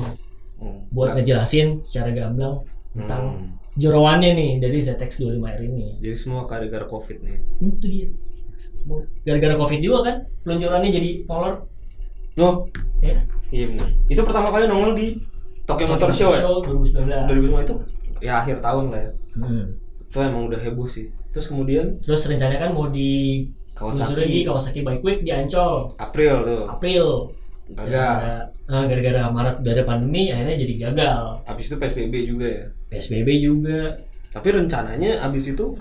Hmm. 0.57 0.89
buat 0.89 1.13
ngejelasin 1.13 1.83
secara 1.83 2.09
gamblang 2.11 2.63
tentang 2.91 3.23
Hmm. 3.29 3.49
jeroannya 3.75 4.33
nih 4.33 4.51
dari 4.57 4.79
ZX25R 4.81 5.61
ini 5.61 6.01
Jadi 6.01 6.17
semua 6.17 6.47
gara-gara 6.47 6.87
covid 6.87 7.21
nih. 7.21 7.37
itu 7.61 7.85
dia 7.85 8.07
gara-gara 9.27 9.55
covid 9.57 9.81
juga 9.83 9.99
kan 10.07 10.17
peluncurannya 10.45 10.91
jadi 10.93 11.11
molor 11.27 11.55
Oh, 12.37 12.69
ya 13.01 13.17
iya 13.49 13.65
benar. 13.73 13.89
Itu 14.13 14.21
pertama 14.21 14.53
kali 14.53 14.69
nongol 14.69 14.93
di 14.93 15.17
Tokyo 15.65 15.89
Motor 15.89 16.13
Show 16.13 16.31
ya. 16.37 16.45
2019 16.45 17.33
2005 17.49 17.65
itu 17.65 17.75
ya 18.21 18.45
akhir 18.45 18.61
tahun 18.61 18.93
lah 18.93 19.01
ya. 19.01 19.13
Hmm. 19.41 19.65
Itu 19.97 20.17
emang 20.21 20.53
udah 20.53 20.61
heboh 20.61 20.85
sih. 20.85 21.09
Terus 21.33 21.49
kemudian 21.49 21.97
terus 22.05 22.29
rencananya 22.29 22.69
kan 22.69 22.77
mau 22.77 22.93
di 22.93 23.41
Luncurin 23.77 24.25
di 24.29 24.41
Kawasaki 24.45 24.81
Kawasaki 24.81 24.81
Bike 24.85 25.05
Week 25.05 25.21
di 25.25 25.33
Ancol 25.33 25.97
April 25.97 26.35
tuh 26.45 26.65
April. 26.69 27.07
gagal 27.67 27.73
Gara-gara 27.73 28.45
eh, 28.71 28.85
gara-gara 28.87 29.23
Maret 29.33 29.57
udah 29.65 29.73
ada 29.75 29.85
pandemi 29.89 30.31
akhirnya 30.31 30.55
jadi 30.55 30.75
gagal. 30.87 31.23
habis 31.51 31.65
itu 31.67 31.77
PSBB 31.81 32.15
juga 32.29 32.47
ya 32.47 32.65
PSBB 32.95 33.29
juga. 33.43 33.81
tapi 34.31 34.49
rencananya 34.53 35.25
habis 35.25 35.49
itu 35.51 35.73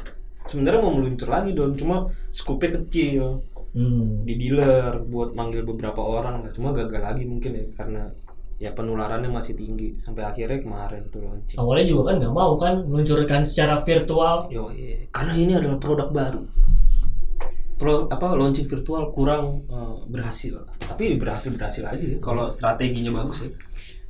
sebenarnya 0.46 0.82
mau 0.82 0.94
meluncur 0.94 1.30
lagi 1.30 1.52
dong 1.54 1.74
cuma 1.78 2.10
skupnya 2.30 2.80
kecil 2.82 3.44
Hmm. 3.76 4.24
di 4.24 4.40
dealer 4.40 5.04
buat 5.04 5.36
manggil 5.36 5.68
beberapa 5.68 6.00
orang 6.00 6.48
lah 6.48 6.52
cuma 6.56 6.72
gagal 6.72 6.96
lagi 6.96 7.28
mungkin 7.28 7.60
ya 7.60 7.66
karena 7.76 8.08
ya 8.56 8.72
penularannya 8.72 9.28
masih 9.28 9.60
tinggi 9.60 10.00
sampai 10.00 10.24
akhirnya 10.24 10.64
kemarin 10.64 11.04
tuh 11.12 11.28
launching 11.28 11.60
Awalnya 11.60 11.92
juga 11.92 12.02
kan 12.08 12.16
nggak 12.24 12.32
mau 12.40 12.56
kan 12.56 12.88
meluncurkan 12.88 13.44
secara 13.44 13.84
virtual. 13.84 14.48
Yo, 14.48 14.72
karena 15.12 15.34
ini 15.36 15.60
adalah 15.60 15.76
produk 15.76 16.08
baru. 16.08 16.48
Pro, 17.76 18.08
apa 18.08 18.32
launching 18.40 18.64
virtual 18.72 19.12
kurang 19.12 19.68
eh, 19.68 19.96
berhasil. 20.08 20.64
Tapi 20.80 21.20
berhasil 21.20 21.52
berhasil 21.52 21.84
aja 21.84 22.08
kalau 22.24 22.48
strateginya 22.48 23.12
bagus 23.12 23.44
ya. 23.44 23.52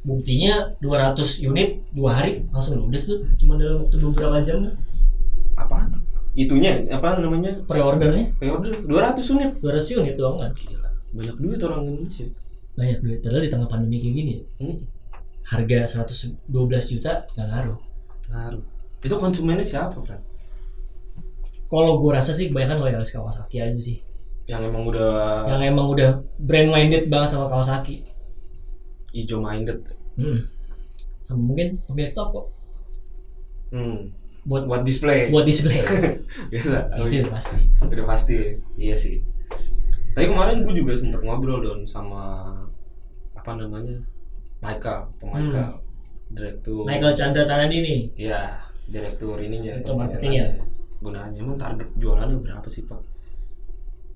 Buktinya 0.06 0.78
200 0.78 1.42
unit 1.42 1.82
dua 1.90 2.22
hari 2.22 2.46
langsung 2.54 2.86
ludes 2.86 3.10
tuh 3.10 3.26
cuma 3.42 3.58
dalam 3.58 3.82
waktu 3.82 3.98
beberapa 3.98 4.38
jam 4.46 4.78
Apa? 5.58 5.90
Itunya 6.36 6.84
apa 6.90 7.16
namanya? 7.16 7.64
pre-ordernya 7.64 8.36
Pre-order 8.36 8.84
200 8.84 9.34
unit. 9.34 9.52
200 9.60 9.88
unit 9.96 10.16
doang 10.16 10.36
kan 10.36 10.52
Gila. 10.52 10.90
Banyak 11.12 11.36
duit 11.40 11.60
orang 11.62 11.82
Indonesia. 11.86 12.28
banyak 12.76 13.00
duit 13.00 13.20
padahal 13.24 13.40
di 13.40 13.48
tengah 13.48 13.70
pandemi 13.72 13.96
kayak 13.96 14.14
gini 14.14 14.32
ya, 14.34 14.44
Hmm. 14.60 14.78
harga 15.46 15.80
112 16.04 16.44
juta 16.92 17.24
nggak 17.32 17.48
ngaruh 17.48 17.80
Ngaruh. 18.28 18.64
Itu 19.00 19.16
konsumennya 19.16 19.64
siapa, 19.64 19.96
kan? 20.02 20.20
kalau 21.66 21.98
gue 21.98 22.12
rasa 22.12 22.30
sih 22.30 22.48
kebanyakan 22.48 22.78
loyalis 22.80 23.10
Kawasaki 23.10 23.58
aja 23.58 23.80
sih 23.80 23.98
Yang 24.46 24.70
emang 24.70 24.86
udah 24.86 25.10
yang 25.48 25.62
emang 25.66 25.88
udah 25.88 26.10
brand 26.38 26.70
minded 26.70 27.08
banget 27.08 27.32
sama 27.32 27.48
Kawasaki 27.48 28.06
hijau 29.10 29.40
minded. 29.40 29.80
hmm. 30.14 30.44
sama 31.18 31.42
mungkin 31.42 31.80
pemilik 31.82 32.12
toko 32.12 32.52
Hmm. 33.72 34.12
Buat 34.46 34.64
Buat 34.66 34.82
display. 34.86 35.28
buat 35.28 35.42
display. 35.44 35.82
Biasa. 36.54 36.78
itu 37.02 37.28
pasti. 37.28 37.58
Udah 37.82 38.06
pasti. 38.06 38.38
Iya 38.78 38.96
sih. 38.96 39.18
Tapi 40.14 40.30
kemarin 40.30 40.62
gue 40.62 40.74
juga 40.76 40.94
sempat 40.96 41.22
ngobrol 41.22 41.60
don 41.60 41.82
sama 41.84 42.48
apa 43.34 43.52
namanya? 43.54 43.98
Michael 44.62 45.12
Michael 45.22 45.82
direktur. 46.32 46.86
Michael 46.86 47.14
Chandra 47.14 47.44
Tanadini 47.44 48.10
ya 48.16 48.58
direktur 48.86 49.38
ininya 49.38 49.76
Direktur 49.76 49.98
marketing 49.98 50.34
ya? 50.36 50.48
gunanya 50.98 51.38
emang 51.38 51.58
target 51.58 51.90
jualannya 51.98 52.38
berapa 52.40 52.66
sih 52.70 52.86
pak? 52.86 52.98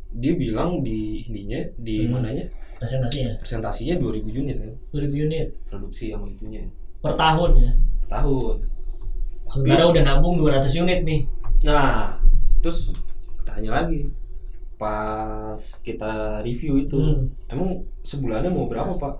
Dia 0.09 0.33
bilang 0.33 0.81
di 0.81 1.21
ininya 1.21 1.61
di 1.77 2.05
Hmm. 2.05 2.17
mananya? 2.17 2.45
Presentasinya? 2.79 3.37
Presentasinya 3.37 3.99
2000 3.99 4.31
unit 4.31 4.55
kan? 4.57 4.71
2000 4.89 5.25
unit. 5.27 5.47
Produksi 5.67 6.09
sama 6.09 6.25
itunya. 6.25 6.63
Per 6.97 7.13
tahun 7.13 7.51
ya? 7.59 7.71
Per 8.01 8.09
tahun 8.09 8.55
sementara 9.49 9.89
udah 9.89 10.03
nabung 10.05 10.38
200 10.38 10.69
unit 10.79 11.01
nih 11.01 11.25
nah 11.65 12.15
terus 12.62 12.93
tanya 13.43 13.81
lagi 13.81 14.07
pas 14.77 15.59
kita 15.83 16.39
review 16.39 16.79
itu 16.79 16.95
Hmm. 16.95 17.27
emang 17.49 17.83
sebulannya 17.99 18.47
mau 18.47 18.69
berapa 18.69 18.95
pak 18.95 19.13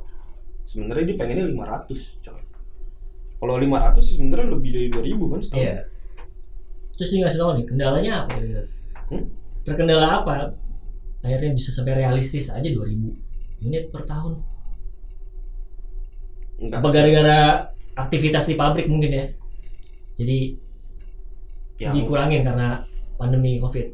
sebenarnya 0.64 1.12
dia 1.12 1.18
pengennya 1.18 1.46
500 1.50 2.22
coy 2.24 2.42
kalau 3.40 3.56
500 3.58 4.00
sih 4.00 4.16
sebenarnya 4.16 4.48
lebih 4.54 4.70
dari 4.72 4.88
2000 4.88 5.32
kan 5.32 5.40
setahun 5.42 5.64
Iya. 5.64 5.78
Terus 6.94 7.10
dia 7.10 7.20
ngasih 7.24 7.40
tahu 7.40 7.52
nih 7.56 7.66
kendalanya 7.66 8.12
apa 8.20 8.30
kira-kira? 8.36 8.64
Hmm? 9.08 9.24
Terkendala 9.64 10.08
apa? 10.20 10.52
Akhirnya 11.24 11.56
bisa 11.56 11.72
sampai 11.72 11.96
realistis 11.96 12.52
aja 12.52 12.68
2000 12.68 13.16
unit 13.64 13.88
per 13.88 14.04
tahun. 14.04 14.36
Enggak 16.60 16.80
Apa 16.84 16.88
gara-gara 16.92 17.40
aktivitas 17.96 18.52
di 18.52 18.60
pabrik 18.60 18.92
mungkin 18.92 19.12
ya? 19.16 19.26
Jadi 20.20 20.38
ya, 21.80 21.96
dikurangin 21.96 22.44
karena 22.44 22.84
pandemi 23.16 23.58
covid. 23.58 23.88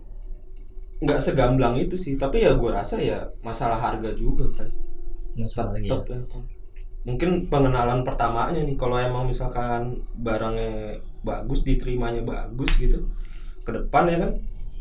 nggak 0.96 1.20
segamblang 1.20 1.76
itu 1.76 2.00
sih 2.00 2.16
tapi 2.16 2.40
ya 2.40 2.56
gue 2.56 2.72
rasa 2.72 2.96
ya 2.98 3.20
masalah 3.44 3.76
harga 3.76 4.16
juga 4.16 4.48
kan 4.56 4.66
Nggak 5.36 5.50
salah 5.52 5.72
lagi. 5.76 5.92
tetap 5.92 6.08
Ya. 6.08 6.16
ya. 6.16 6.40
mungkin 7.06 7.30
pengenalan 7.46 8.02
pertamanya 8.02 8.64
nih 8.64 8.74
kalau 8.74 8.98
emang 8.98 9.28
misalkan 9.28 9.94
barangnya 10.18 10.96
bagus 11.22 11.62
diterimanya 11.62 12.24
bagus 12.24 12.72
gitu 12.80 13.04
ke 13.62 13.72
depan 13.72 14.08
ya 14.08 14.18
kan 14.18 14.32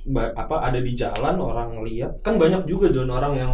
ba- 0.07 0.33
apa 0.33 0.63
ada 0.63 0.79
di 0.79 0.95
jalan 0.95 1.37
orang 1.37 1.83
lihat 1.83 2.23
kan 2.23 2.39
banyak 2.39 2.63
juga 2.65 2.89
don 2.89 3.11
orang 3.11 3.35
yang 3.35 3.53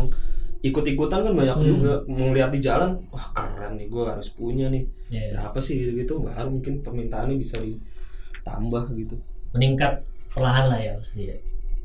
ikut-ikutan 0.61 1.21
kan 1.23 1.33
banyak 1.33 1.57
Hmm. 1.57 1.69
juga 1.71 1.93
melihat 2.07 2.51
di 2.51 2.61
jalan 2.61 3.01
wah 3.09 3.27
keren 3.31 3.75
nih 3.75 3.87
gue 3.87 4.03
harus 4.03 4.29
punya 4.31 4.69
nih 4.69 4.85
Ya, 5.09 5.35
berapa 5.35 5.59
sih 5.59 5.75
gitu 5.75 5.91
gitu 5.97 6.13
baru 6.21 6.49
mungkin 6.49 6.81
permintaannya 6.81 7.35
bisa 7.35 7.59
ditambah 7.59 8.93
gitu 8.95 9.17
Meningkat 9.51 10.05
perlahan 10.29 10.69
lah 10.69 10.79
ya 10.79 10.93
pasti 10.95 11.27
ya. 11.27 11.37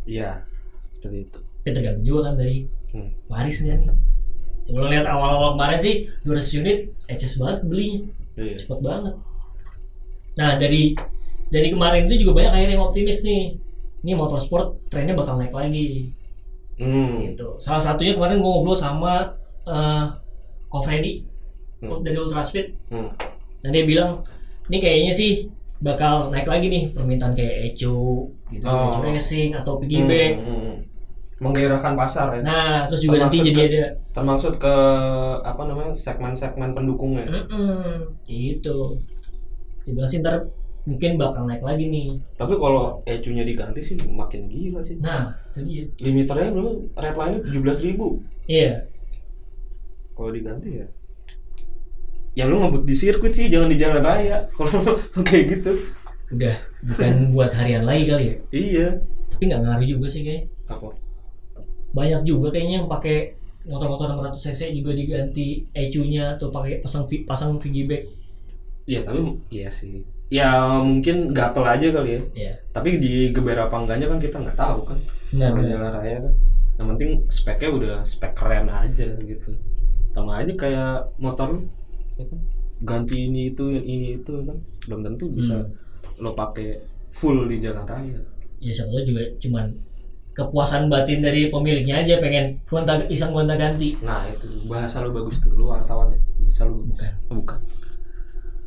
iya 0.06 0.30
seperti 0.94 1.26
itu 1.26 1.40
Tapi 1.58 1.70
tergantung 1.72 2.06
juga 2.06 2.22
kan 2.24 2.36
dari 2.36 2.58
Hmm. 2.92 3.12
warisnya 3.26 3.76
nih. 3.76 3.90
Coba 4.64 4.78
lo 4.78 4.88
lihat 4.88 5.04
awal-awal 5.06 5.50
kemarin 5.54 5.80
sih 5.80 5.96
200 6.22 6.56
unit 6.56 6.78
eces 7.06 7.36
banget 7.36 7.60
belinya. 7.64 8.02
iya 8.36 8.56
cepet 8.56 8.80
banget. 8.80 9.14
Nah 10.36 10.56
dari 10.56 10.96
dari 11.48 11.68
kemarin 11.70 12.06
itu 12.06 12.22
juga 12.22 12.32
banyak 12.38 12.52
akhirnya 12.54 12.76
yang 12.76 12.86
optimis 12.86 13.20
nih. 13.22 13.56
Ini 14.00 14.14
motorsport 14.14 14.86
trennya 14.88 15.12
bakal 15.14 15.36
naik 15.36 15.52
lagi. 15.52 16.14
Hmm. 16.78 17.12
Gitu. 17.26 17.48
Salah 17.58 17.80
satunya 17.80 18.14
kemarin 18.14 18.38
gue 18.38 18.48
ngobrol 18.48 18.74
sama 18.74 19.34
eh 19.64 20.06
Ko 20.66 20.80
Freddy 20.80 21.24
Hmm. 21.76 22.02
dari 22.02 22.16
Ultra 22.16 22.40
Speed. 22.40 22.72
Hmm. 22.88 23.12
Dan 23.60 23.70
dia 23.70 23.84
bilang 23.84 24.24
ini 24.66 24.78
kayaknya 24.78 25.12
sih 25.12 25.32
bakal 25.78 26.32
naik 26.32 26.48
lagi 26.48 26.66
nih 26.66 26.84
permintaan 26.90 27.36
kayak 27.36 27.76
Echo 27.76 28.26
gitu, 28.48 28.64
Oh. 28.64 28.90
Echo 28.90 29.00
Racing 29.02 29.54
atau 29.54 29.78
piggyback. 29.78 30.40
Hmm, 30.40 30.48
hmm. 30.48 30.74
menggairahkan 31.36 32.00
pasar 32.00 32.32
ya 32.32 32.42
Nah 32.42 32.88
terus 32.88 33.04
juga 33.04 33.20
nanti 33.20 33.44
Termasuk 33.44 33.52
jadi 33.52 33.60
ke- 33.60 33.68
ada 33.68 33.84
termasuk 34.10 34.54
ke 34.56 34.76
apa 35.44 35.62
namanya 35.68 35.92
segmen-segmen 35.92 36.72
pendukungnya 36.72 37.28
Mm-mm, 37.28 38.24
gitu. 38.24 38.96
Dibilang 39.84 40.08
sih 40.08 40.24
ntar 40.24 40.48
mungkin 40.86 41.18
bakal 41.18 41.50
naik 41.50 41.66
lagi 41.66 41.90
nih. 41.90 42.22
tapi 42.38 42.54
kalau 42.62 43.02
ecunya 43.10 43.42
diganti 43.42 43.82
sih 43.82 43.98
makin 43.98 44.46
gila 44.46 44.86
sih. 44.86 45.02
Nah 45.02 45.34
tadi 45.52 45.82
ya. 45.82 45.84
limiternya 46.06 46.54
berapa? 46.54 46.72
Redline-nya 46.94 47.40
17.000 47.42 47.90
ribu. 47.90 48.08
Iya. 48.46 48.86
kalau 50.16 50.32
diganti 50.32 50.70
ya. 50.80 50.88
Ya 52.36 52.44
lu 52.48 52.60
ngebut 52.60 52.84
di 52.88 52.96
sirkuit 52.96 53.34
sih 53.36 53.52
jangan 53.52 53.72
di 53.72 53.80
jalan 53.80 54.04
raya. 54.04 54.44
Kalau 54.56 55.00
kayak 55.24 55.44
gitu. 55.56 55.72
Udah 56.36 56.56
bukan 56.84 57.12
buat 57.36 57.52
harian 57.52 57.84
lagi 57.88 58.04
kali 58.12 58.24
ya? 58.28 58.36
Iya. 58.52 58.88
Tapi 59.32 59.44
nggak 59.48 59.62
ngaruh 59.64 59.88
juga 59.88 60.08
sih 60.12 60.24
kayak 60.24 60.52
apa? 60.68 60.96
Banyak 61.96 62.28
juga 62.28 62.52
kayaknya 62.52 62.84
yang 62.84 62.88
pakai 62.92 63.40
motor-motor 63.66 64.14
600 64.14 64.38
cc 64.38 64.62
juga 64.78 64.92
diganti 64.94 65.66
ECU-nya 65.74 66.38
atau 66.38 66.54
pakai 66.54 66.80
pasang 66.80 67.10
pasang 67.26 67.58
piggyback 67.58 68.06
iya 68.86 69.02
tapi 69.02 69.42
iya 69.50 69.74
sih 69.74 70.06
ya 70.30 70.82
mungkin 70.82 71.32
gatel 71.32 71.66
aja 71.66 71.88
kali 71.94 72.10
ya. 72.18 72.22
Ya 72.34 72.54
tapi 72.76 73.00
di 73.00 73.32
geber 73.32 73.56
apa 73.56 73.76
enggaknya 73.80 74.12
kan 74.12 74.20
kita 74.20 74.38
nggak 74.42 74.60
tahu 74.60 74.80
kan. 74.84 75.00
Benar 75.32 75.50
kalau 75.56 75.64
benar. 75.64 75.72
jalan 75.72 75.92
raya 76.02 76.18
kan. 76.28 76.34
Yang 76.76 76.88
penting 76.92 77.10
speknya 77.32 77.70
udah 77.72 77.96
spek 78.04 78.34
keren 78.36 78.68
aja 78.68 79.08
gitu. 79.24 79.50
Sama 80.12 80.44
aja 80.44 80.52
kayak 80.54 81.16
motor 81.20 81.64
ya 82.20 82.26
kan? 82.28 82.40
ganti 82.84 83.32
ini 83.32 83.56
itu 83.56 83.72
ini 83.72 84.20
itu 84.20 84.32
ya 84.44 84.44
kan? 84.52 84.58
Belum 84.92 85.00
tentu 85.08 85.32
bisa 85.32 85.56
Hmm. 85.56 85.72
lo 86.20 86.36
pakai 86.36 86.80
full 87.16 87.48
di 87.48 87.64
jalan 87.64 87.88
raya. 87.88 88.20
Ya 88.60 88.72
tahu 88.76 89.04
juga 89.08 89.24
cuman 89.40 89.72
kepuasan 90.36 90.92
batin 90.92 91.24
dari 91.24 91.48
pemiliknya 91.48 92.04
aja 92.04 92.20
pengen 92.20 92.60
gonta 92.68 93.00
iseng 93.08 93.32
gonta 93.32 93.56
ganti. 93.56 93.96
Nah 94.04 94.28
itu. 94.28 94.48
Bahasa 94.68 95.00
lo 95.00 95.16
bagus 95.16 95.40
tuh 95.40 95.56
lu 95.56 95.72
wartawan 95.72 96.12
ya? 96.12 96.20
Bahasa 96.44 96.68
lo 96.68 96.84
bukan. 96.84 97.12
Oh, 97.32 97.36
bukan 97.40 97.60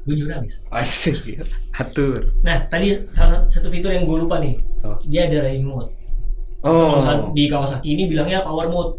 gue 0.09 0.17
jurnalis 0.17 0.65
asik 0.71 1.45
atur 1.75 2.33
nah 2.41 2.65
tadi 2.65 2.97
salah 3.07 3.45
satu 3.47 3.69
fitur 3.69 3.93
yang 3.93 4.03
gue 4.03 4.19
lupa 4.19 4.41
nih 4.41 4.57
Oh. 4.79 4.95
dia 5.05 5.27
ada 5.27 5.43
riding 5.45 5.67
mode 5.67 5.91
oh 6.63 6.97
Kalau 6.97 7.35
di 7.35 7.45
Kawasaki 7.47 7.93
ini 7.93 8.07
bilangnya 8.07 8.41
power 8.41 8.67
mode 8.67 8.93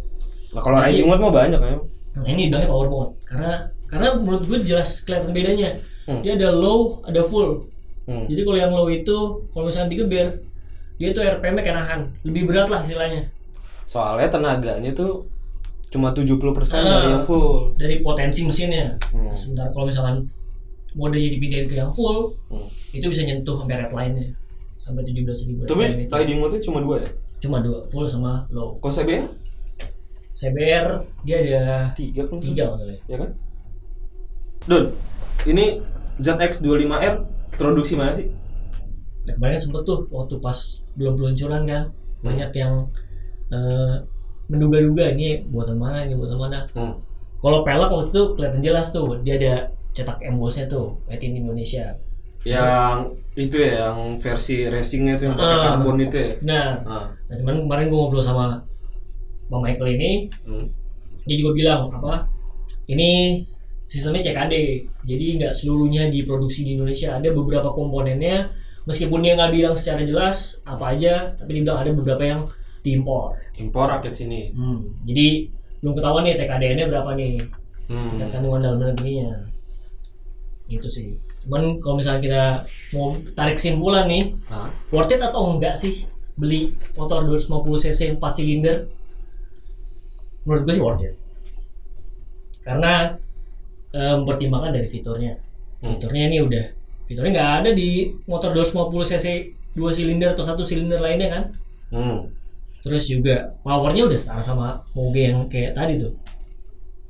nah, 0.51 0.59
kalau 0.59 0.77
riding 0.77 1.03
mode 1.03 1.19
mah 1.19 1.31
banyak 1.33 1.55
ya 1.57 1.75
nah 2.13 2.27
ini 2.27 2.47
bilangnya 2.47 2.67
power 2.67 2.87
mode 2.87 3.11
karena 3.23 3.51
karena 3.87 4.07
menurut 4.13 4.43
gue 4.45 4.59
jelas 4.63 5.01
kelihatan 5.01 5.31
bedanya 5.31 5.75
Hmm. 6.03 6.25
dia 6.25 6.33
ada 6.33 6.49
low 6.49 7.05
ada 7.05 7.21
full 7.21 7.69
hmm. 8.03 8.25
Jadi 8.25 8.41
kalau 8.41 8.57
yang 8.57 8.73
low 8.73 8.89
itu 8.89 9.17
kalau 9.47 9.69
misalnya 9.69 9.93
digeber 9.93 10.41
dia 10.97 11.13
tuh 11.13 11.21
RPM-nya 11.21 11.61
kayak 11.61 11.77
nahan, 11.77 12.01
lebih 12.25 12.43
berat 12.43 12.65
lah 12.67 12.81
istilahnya. 12.81 13.29
soalnya 13.85 14.25
tenaganya 14.27 14.89
tuh 14.91 15.29
cuma 15.87 16.09
70% 16.09 16.33
Ah. 16.75 16.81
dari 16.97 17.09
yang 17.09 17.23
full 17.23 17.77
Dari 17.77 18.01
potensi 18.01 18.41
mesinnya. 18.41 18.97
Hmm. 19.09 19.29
Sementara 19.31 19.69
kalau 19.69 19.85
misalkan 19.85 20.15
modenya 20.93 21.29
dipindahin 21.29 21.65
ke 21.65 21.75
yang 21.75 21.91
full, 21.91 22.33
Hmm. 22.49 22.65
itu 22.91 23.05
bisa 23.05 23.21
nyentuh 23.21 23.55
sampai 23.57 23.75
red 23.77 23.91
line-nya 23.91 24.25
sampai 24.77 25.01
17.000 25.03 25.65
tapi 25.65 25.85
RPM 25.85 26.01
itu. 26.01 26.11
riding 26.11 26.37
mode 26.39 26.57
cuma 26.59 26.79
dua 26.79 26.95
ya 26.99 27.09
cuma 27.39 27.57
dua 27.59 27.85
full 27.85 28.03
sama 28.03 28.47
low 28.49 28.79
Kalau 28.79 28.93
CBR 28.95 29.25
CBR 30.33 30.87
dia 31.21 31.37
ada 31.37 31.63
tiga 31.93 32.23
kan? 32.25 32.39
tiga 32.39 32.63
maksudnya 32.71 32.97
ya 33.05 33.17
kan? 33.17 33.29
Don, 34.65 34.83
ini 35.45 35.77
ZX25R 36.17 37.15
produksi 37.53 37.93
mana 37.93 38.11
sih? 38.11 38.27
nah, 39.21 39.33
kemarin 39.35 39.53
kan 39.55 39.61
sempet 39.61 39.81
tuh 39.83 39.99
waktu 40.09 40.35
pas 40.39 40.57
belum 40.95 41.13
peluncuran 41.13 41.61
kan 41.63 41.83
Hmm. 42.19 42.25
banyak 42.25 42.51
yang 42.53 42.73
eh, 43.49 43.95
menduga-duga 44.45 45.09
ini 45.11 45.45
buatan 45.45 45.77
mana 45.77 46.01
ini 46.01 46.13
buatan 46.13 46.35
mana 46.35 46.59
Hmm. 46.71 46.97
kalau 47.39 47.61
pelek 47.61 47.87
waktu 47.87 48.09
itu 48.09 48.23
kelihatan 48.33 48.61
jelas 48.61 48.89
tuh 48.89 49.21
dia 49.21 49.37
ada 49.37 49.53
cetak 49.99 50.23
embossnya 50.23 50.65
tuh 50.65 50.95
made 51.05 51.19
in 51.21 51.35
Indonesia 51.37 51.91
Yang 52.39 53.19
itu 53.35 53.57
ya, 53.59 53.91
yang 53.91 54.15
versi 54.15 54.63
racingnya 54.63 55.19
itu 55.19 55.27
yang 55.27 55.35
pakai 55.35 55.51
Ah. 55.53 55.63
karbon 55.75 55.99
itu 55.99 56.17
ya. 56.17 56.31
nah 56.41 56.67
Ah. 56.81 57.05
Nah, 57.27 57.35
cuman 57.35 57.67
kemarin 57.67 57.85
gue 57.87 57.99
ngobrol 57.99 58.23
sama 58.23 58.63
Bang 59.49 59.59
Michael 59.59 59.99
ini, 59.99 60.11
Hmm. 60.47 60.71
dia 61.25 61.35
juga 61.35 61.51
bilang 61.53 61.91
apa? 61.91 62.23
Ini 62.87 63.43
sistemnya 63.85 64.23
CKD, 64.23 64.53
jadi 65.03 65.25
nggak 65.35 65.53
seluruhnya 65.53 66.07
diproduksi 66.07 66.63
di 66.63 66.77
Indonesia. 66.77 67.17
Ada 67.17 67.33
beberapa 67.33 67.69
komponennya, 67.69 68.53
meskipun 68.85 69.19
dia 69.19 69.35
nggak 69.35 69.51
bilang 69.51 69.75
secara 69.75 70.05
jelas 70.05 70.61
apa 70.63 70.93
aja, 70.93 71.33
tapi 71.33 71.57
dia 71.57 71.65
bilang 71.65 71.81
ada 71.81 71.91
beberapa 71.91 72.23
yang 72.23 72.41
diimpor. 72.79 73.35
Impor 73.57 73.89
rakyat 73.89 74.15
sini. 74.15 74.53
Hmm. 74.53 74.85
Jadi 75.03 75.49
belum 75.81 75.91
ketahuan 75.91 76.23
nih 76.23 76.37
TKD-nya 76.37 76.85
berapa 76.87 77.11
nih, 77.13 77.35
Hmm. 77.89 78.15
tingkat 78.15 78.29
kandungan 78.31 78.61
dalam 78.61 78.77
negerinya. 78.79 79.48
Itu 80.69 80.85
sih. 80.85 81.17
Cuman 81.41 81.81
kalau 81.81 81.97
misalnya 81.97 82.21
kita 82.21 82.43
mau 82.93 83.07
tarik 83.33 83.57
simpulan 83.57 84.05
nih, 84.05 84.37
Ah. 84.47 84.69
worth 84.89 85.09
it 85.09 85.19
atau 85.19 85.49
enggak 85.51 85.73
sih 85.73 86.05
beli 86.33 86.71
motor 86.95 87.25
250 87.25 87.75
cc 87.75 88.15
4 88.15 88.31
silinder 88.31 88.87
menurut 90.45 90.63
gue 90.63 90.71
sih 90.71 90.79
worth 90.79 91.03
it 91.03 91.13
karena 92.61 93.19
eh, 93.89 94.13
mempertimbangkan 94.15 94.71
dari 94.71 94.87
fiturnya 94.87 95.35
Hmm. 95.79 95.95
fiturnya 95.95 96.23
ini 96.27 96.37
udah 96.39 96.65
fiturnya 97.07 97.31
nggak 97.33 97.51
ada 97.59 97.69
di 97.71 97.89
motor 98.23 98.51
250 98.51 99.03
cc 99.05 99.27
2 99.73 99.91
silinder 99.91 100.31
atau 100.31 100.43
satu 100.43 100.63
silinder 100.63 100.99
lainnya 100.99 101.27
kan 101.27 101.43
Hmm. 101.89 102.19
terus 102.79 103.07
juga 103.07 103.49
powernya 103.59 104.05
udah 104.05 104.15
setara 104.15 104.39
sama 104.39 104.79
Moge 104.93 105.27
yang 105.27 105.47
kayak 105.47 105.73
tadi 105.73 105.97
tuh 105.97 106.15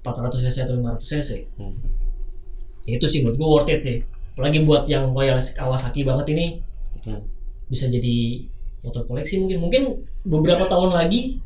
400 0.02 0.42
cc 0.42 0.58
atau 0.66 0.74
500 0.74 1.06
cc 1.06 1.30
Hmm. 1.54 1.76
Itu 2.96 3.06
sih 3.06 3.20
menurut 3.22 3.38
gue 3.38 3.50
worth 3.50 3.72
it 3.74 3.82
sih. 3.84 3.98
Apalagi 4.34 4.64
buat 4.64 4.88
yang 4.88 5.12
loyal 5.12 5.38
Kawasaki 5.38 6.02
banget 6.08 6.34
ini. 6.34 6.46
Hmm. 7.00 7.24
bisa 7.70 7.86
jadi 7.86 8.44
motor 8.82 9.06
koleksi 9.06 9.40
mungkin. 9.40 9.58
Mungkin 9.62 9.84
beberapa 10.26 10.66
tahun 10.66 10.90
lagi 10.90 11.38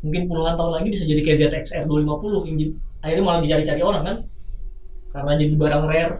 mungkin 0.00 0.24
puluhan 0.30 0.54
tahun 0.56 0.80
lagi 0.80 0.88
bisa 0.94 1.04
jadi 1.04 1.20
kayak 1.20 1.38
ZXR 1.44 1.84
250 1.84 2.48
yang 2.48 2.56
akhirnya 3.02 3.24
malah 3.26 3.40
dicari-cari 3.44 3.82
orang 3.84 4.02
kan? 4.06 4.16
Karena 5.12 5.32
jadi 5.36 5.52
barang 5.54 5.84
rare. 5.84 6.14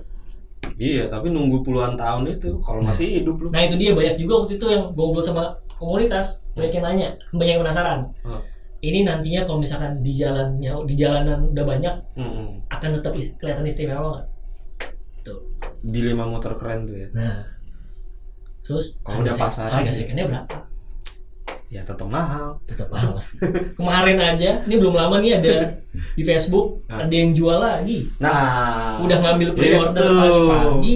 Iya, 0.78 1.10
tapi 1.10 1.30
nunggu 1.32 1.64
puluhan 1.66 1.98
tahun 1.98 2.28
itu 2.28 2.60
kalau 2.62 2.78
masih 2.84 3.22
hidup 3.22 3.40
lu. 3.40 3.48
nah 3.50 3.62
itu 3.66 3.74
dia. 3.80 3.96
Banyak 3.96 4.14
juga 4.20 4.44
waktu 4.46 4.60
itu 4.60 4.66
yang 4.68 4.92
gue 4.94 5.00
ngobrol 5.02 5.24
sama 5.24 5.58
komunitas. 5.80 6.38
Banyak 6.54 6.72
yang 6.78 6.84
nanya. 6.86 7.08
Banyak 7.34 7.52
yang 7.58 7.62
penasaran. 7.64 8.00
Hmm. 8.22 8.42
ini 8.78 9.02
nantinya 9.02 9.42
kalau 9.42 9.58
misalkan 9.58 9.98
di 10.06 10.14
jalannya 10.14 10.70
di 10.86 10.94
jalanan 10.94 11.50
udah 11.50 11.64
banyak 11.66 11.94
Hmm. 12.14 12.62
akan 12.70 12.90
tetap 12.94 13.10
kelihatan 13.42 13.66
istimewa 13.66 14.06
nggak 14.14 14.26
tuh 15.20 15.40
Dilema 15.80 16.24
motor 16.24 16.54
keren 16.54 16.84
tuh 16.84 16.96
ya. 16.96 17.08
nah 17.12 17.46
terus 18.60 19.00
Kalau 19.00 19.22
udah 19.22 19.32
pasaran 19.32 19.72
harga 19.74 19.88
ya. 19.88 19.94
secondnya 19.94 20.26
berapa 20.26 20.56
Ya 21.68 21.84
tetap 21.84 22.08
mahal. 22.08 22.56
tetap 22.64 22.88
mahal 22.88 23.12
pasti. 23.12 23.36
Kemarin 23.76 24.16
aja, 24.16 24.64
ini 24.64 24.74
belum 24.74 24.88
lama 24.90 25.20
nih 25.20 25.36
ada 25.36 25.76
di 26.16 26.24
Facebook 26.24 26.80
Nah. 26.88 27.04
ada 27.04 27.12
yang 27.12 27.36
jual 27.36 27.60
lagi. 27.60 28.08
Nah, 28.16 28.96
Udah 29.04 29.20
ngambil 29.20 29.52
pre-order 29.52 30.00
itu. 30.00 30.16
pagi-pagi, 30.48 30.94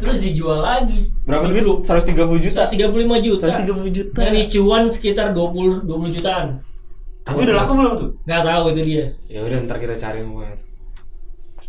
terus 0.00 0.16
dijual 0.18 0.64
lagi. 0.64 1.04
Berapa 1.20 1.52
duit? 1.52 1.84
130 1.84 2.16
juta. 2.40 2.64
135 2.64 3.20
juta. 3.20 3.44
130 3.46 3.92
juta. 3.92 4.18
Dan 4.18 4.32
cuan 4.48 4.82
sekitar 4.88 5.26
20 5.30 5.84
20 5.84 6.08
jutaan. 6.10 6.64
Tapi 7.20 7.38
udah 7.44 7.56
laku 7.58 7.72
belum 7.76 7.92
tuh? 7.94 8.10
Nggak 8.24 8.40
tahu 8.42 8.64
itu 8.72 8.80
dia. 8.80 9.04
Ya 9.28 9.40
udah 9.44 9.56
ntar 9.68 9.76
kita 9.76 10.00
cari 10.00 10.24
pokoknya. 10.24 10.56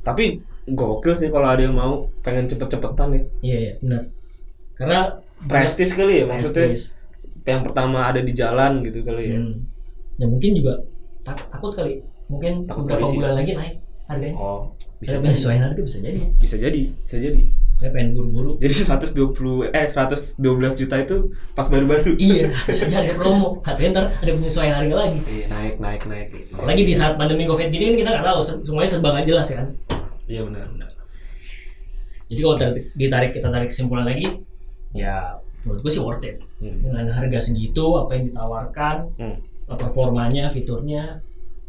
Tapi 0.02 0.26
gokil 0.64 1.14
sih 1.16 1.28
kalau 1.28 1.48
ada 1.48 1.62
yang 1.62 1.74
mau 1.74 2.06
pengen 2.20 2.46
cepet-cepetan 2.46 3.08
ya. 3.12 3.22
Iya, 3.42 3.58
iya, 3.60 3.74
benar. 3.80 4.04
Karena 4.74 5.00
Prestis 5.42 5.92
kali 5.92 6.22
ya 6.22 6.26
maksudnya. 6.26 6.70
Prestis. 6.70 6.94
Yang 7.42 7.62
pertama 7.66 8.06
ada 8.06 8.20
di 8.20 8.30
jalan 8.32 8.82
gitu 8.82 9.02
kali 9.02 9.24
ya. 9.28 9.38
Hmm. 9.38 9.66
Ya 10.16 10.26
mungkin 10.26 10.54
juga 10.54 10.78
tak- 11.22 11.50
takut 11.50 11.74
kali. 11.74 11.98
Mungkin 12.28 12.64
Takut 12.64 12.86
beberapa 12.86 13.02
polisi. 13.04 13.18
bulan 13.18 13.34
lagi 13.36 13.52
naik 13.52 13.76
harganya. 14.06 14.36
Oh, 14.36 14.70
Bisa 14.98 15.18
jadi. 15.18 15.26
penyesuaian 15.26 15.62
harga 15.64 15.82
bisa 15.82 15.98
jadi. 16.00 16.20
Bisa 16.38 16.56
jadi, 16.56 16.82
bisa 16.96 17.18
jadi. 17.18 17.44
Kayak 17.76 17.92
pengen 17.92 18.10
buru-buru. 18.14 18.52
Jadi 18.56 18.74
120 18.78 19.66
eh 19.68 19.88
112 19.90 20.38
juta 20.78 20.96
itu 20.96 21.16
pas 21.52 21.66
baru-baru. 21.66 22.14
iya, 22.22 22.54
bisa 22.64 22.86
jadi 22.86 23.10
ada 23.10 23.14
promo. 23.18 23.58
Katanya 23.60 23.90
ntar 23.92 24.06
ada 24.16 24.32
penyesuaian 24.32 24.76
harga 24.78 24.96
lagi. 24.96 25.20
Iya, 25.26 25.46
naik 25.50 25.76
naik 25.78 26.02
naik. 26.06 26.28
Apalagi 26.54 26.84
di 26.86 26.94
saat 26.94 27.18
pandemi 27.18 27.44
covid 27.44 27.68
gini 27.68 27.84
kan 27.84 27.96
kita 27.98 28.10
nggak 28.14 28.28
tahu 28.28 28.40
se- 28.40 28.62
semuanya 28.62 28.90
serba 28.92 29.10
nggak 29.12 29.26
jelas 29.26 29.48
kan. 29.50 29.68
Iya 30.32 30.42
benar 30.48 30.64
benar. 30.72 30.90
Jadi 32.32 32.40
kalau 32.40 32.56
tarik- 32.56 32.88
ditarik 32.96 33.32
kita 33.36 33.48
tarik 33.52 33.68
kesimpulan 33.68 34.08
lagi, 34.08 34.24
ya 34.96 35.36
menurut 35.62 35.84
gue 35.84 35.92
sih 35.92 36.00
worth 36.00 36.24
it. 36.24 36.40
Hmm. 36.64 36.80
Dengan 36.80 37.12
harga 37.12 37.40
segitu, 37.44 38.00
apa 38.00 38.16
yang 38.16 38.32
ditawarkan, 38.32 38.96
Hmm. 39.20 39.38
performanya, 39.68 40.48
fiturnya, 40.48 41.20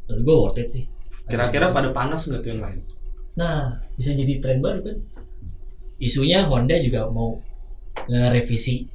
menurut 0.07 0.23
gue 0.23 0.37
worth 0.39 0.61
it 0.63 0.69
sih. 0.71 0.85
Kira-kira 1.27 1.75
pada 1.75 1.91
panas 1.91 2.23
nggak 2.23 2.41
tuh 2.41 2.51
yang 2.51 2.63
lain? 2.63 2.79
Nah, 3.35 3.75
bisa 3.99 4.15
jadi 4.15 4.39
tren 4.39 4.63
baru 4.63 4.87
kan. 4.87 4.97
Isunya 5.99 6.47
Honda 6.47 6.79
juga 6.79 7.07
mau 7.09 7.39
nge-revisi 8.07 8.87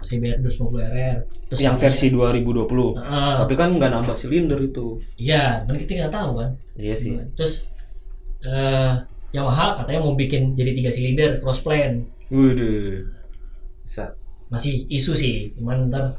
CBR 0.00 0.40
250 0.40 0.80
RR. 0.80 1.16
Terus 1.52 1.60
yang 1.60 1.76
versi 1.76 2.08
2020. 2.08 2.96
Ah, 2.96 3.36
Tapi 3.36 3.52
kan 3.52 3.76
nggak 3.76 3.90
nambah 3.90 4.16
silinder 4.16 4.56
itu. 4.60 4.96
Iya, 5.16 5.64
kan 5.68 5.76
kita 5.76 5.90
nggak 6.04 6.14
tahu 6.14 6.30
kan. 6.40 6.50
Iya 6.76 6.94
sih. 6.96 7.20
Terus 7.36 7.68
eh 8.44 8.92
Yamaha 9.30 9.78
katanya 9.78 10.02
mau 10.02 10.18
bikin 10.18 10.58
jadi 10.58 10.74
tiga 10.74 10.90
silinder 10.90 11.38
cross 11.38 11.62
plane. 11.62 12.10
Waduh. 12.34 13.06
Bisa. 13.86 14.14
Masih 14.50 14.86
isu 14.90 15.14
sih, 15.14 15.54
cuman 15.54 15.86
ntar 15.86 16.18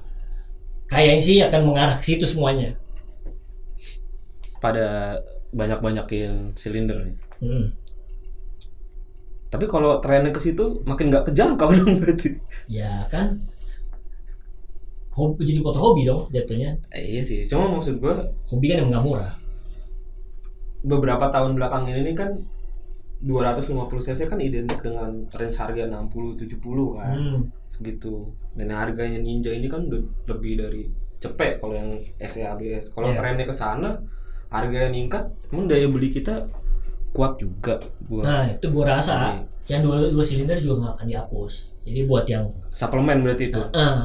kayaknya 0.87 1.23
sih 1.23 1.37
akan 1.43 1.61
mengarah 1.67 1.95
ke 1.99 2.03
situ 2.07 2.23
semuanya. 2.23 2.79
Pada 4.63 5.19
banyak-banyakin 5.51 6.55
silinder 6.55 7.03
nih. 7.03 7.17
Hmm. 7.43 7.65
Tapi 9.51 9.67
kalau 9.67 9.99
trennya 9.99 10.31
ke 10.31 10.39
situ 10.39 10.79
makin 10.87 11.11
nggak 11.11 11.27
kejangkau 11.27 11.67
dong 11.83 11.99
berarti. 11.99 12.39
Ya 12.71 13.03
kan, 13.11 13.43
hobi 15.11 15.43
jadi 15.43 15.59
motor 15.59 15.91
hobi 15.91 16.07
dong 16.07 16.31
jatuhnya. 16.31 16.79
Eh, 16.95 17.19
iya 17.19 17.21
sih. 17.27 17.43
Cuma 17.51 17.67
maksud 17.67 17.99
gua 17.99 18.31
Hobi 18.47 18.71
kan 18.71 18.79
emang 18.79 18.91
nggak 18.95 19.03
murah. 19.03 19.40
Beberapa 20.81 21.29
tahun 21.29 21.55
belakang 21.55 21.85
ini 21.87 22.13
kan 22.13 22.37
250 23.21 23.69
cc 24.01 24.19
kan 24.25 24.39
identik 24.41 24.81
dengan 24.81 25.29
range 25.29 25.57
harga 25.57 25.83
60 25.85 26.41
70 26.41 26.97
kan. 26.97 27.15
Hmm. 27.15 27.41
segitu 27.71 28.27
dan 28.51 28.67
harganya 28.67 29.15
Ninja 29.17 29.47
ini 29.47 29.65
kan 29.65 29.87
udah 29.87 30.01
lebih 30.27 30.59
dari 30.59 30.91
cepet 31.17 31.61
kalau 31.61 31.71
yang 31.71 31.95
SE 32.19 32.43
ABS 32.43 32.91
kalau 32.91 33.09
Iya. 33.09 33.15
trennya 33.15 33.45
ke 33.45 33.55
sana 33.55 33.95
harganya 34.49 34.91
meningkat 34.91 35.23
emang 35.49 35.71
daya 35.71 35.87
beli 35.87 36.11
kita 36.11 36.51
kuat 37.11 37.39
juga 37.39 37.79
buat 38.05 38.27
Nah 38.27 38.43
itu 38.49 38.67
gua 38.67 38.99
rasa 38.99 39.39
Iya. 39.63 39.77
yang 39.77 39.81
dua, 39.85 40.09
dua 40.09 40.19
silinder 40.19 40.57
juga 40.57 40.75
nggak 40.83 40.93
akan 40.97 41.07
dihapus. 41.07 41.53
Jadi 41.81 41.99
buat 42.03 42.25
yang 42.27 42.43
suplemen 42.69 43.23
berarti 43.23 43.43
itu 43.47 43.61
eh, 43.71 43.95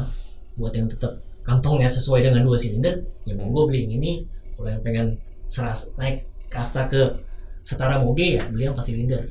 buat 0.54 0.72
yang 0.72 0.86
tetap 0.86 1.12
kantongnya 1.42 1.88
sesuai 1.88 2.22
dengan 2.22 2.46
dua 2.46 2.54
silinder, 2.54 2.94
ya 3.24 3.34
monggo 3.34 3.66
beli 3.66 3.82
yang 3.82 3.98
ini. 3.98 4.12
Kalau 4.54 4.68
yang 4.68 4.82
pengen 4.82 5.06
seras 5.48 5.90
naik 5.94 6.22
kasta 6.48 6.86
ke 6.86 7.22
setara 7.66 7.98
moge 7.98 8.38
ya 8.38 8.42
beli 8.46 8.70
yang 8.70 8.74
4 8.78 8.86
silinder. 8.86 9.22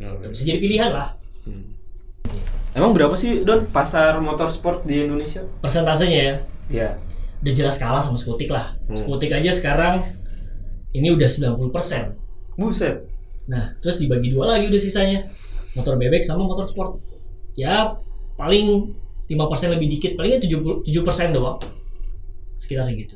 Itu 0.00 0.28
bisa 0.32 0.42
jadi 0.44 0.58
pilihan 0.60 0.90
lah. 0.92 1.16
Hmm. 1.46 1.76
emang 2.74 2.90
berapa 2.90 3.14
sih 3.14 3.46
Don 3.46 3.70
pasar 3.70 4.18
motorsport 4.18 4.82
di 4.82 5.06
Indonesia 5.06 5.46
Persentasenya 5.62 6.18
ya 6.18 6.34
ya 6.66 6.88
udah 7.38 7.52
jelas 7.54 7.78
kalah 7.78 8.02
sama 8.02 8.18
skutik 8.18 8.50
lah. 8.50 8.74
Hmm. 8.90 8.98
Skutik 8.98 9.30
aja 9.30 9.54
sekarang 9.54 10.02
ini 10.90 11.14
udah 11.14 11.28
90%. 11.28 11.70
buset 12.56 13.06
Nah, 13.46 13.78
terus 13.78 14.02
dibagi 14.02 14.34
dua 14.34 14.58
lagi 14.58 14.66
udah 14.66 14.82
sisanya. 14.82 15.30
Motor 15.78 16.00
bebek 16.00 16.26
sama 16.26 16.42
motor 16.42 16.66
sport. 16.66 16.98
Ya, 17.54 17.94
paling 18.34 18.92
5% 19.30 19.74
lebih 19.74 19.88
dikit, 19.98 20.18
palingnya 20.18 20.42
70 20.42 20.82
7% 20.82 21.30
doang. 21.34 21.58
Sekitar 22.58 22.84
segitu. 22.86 23.14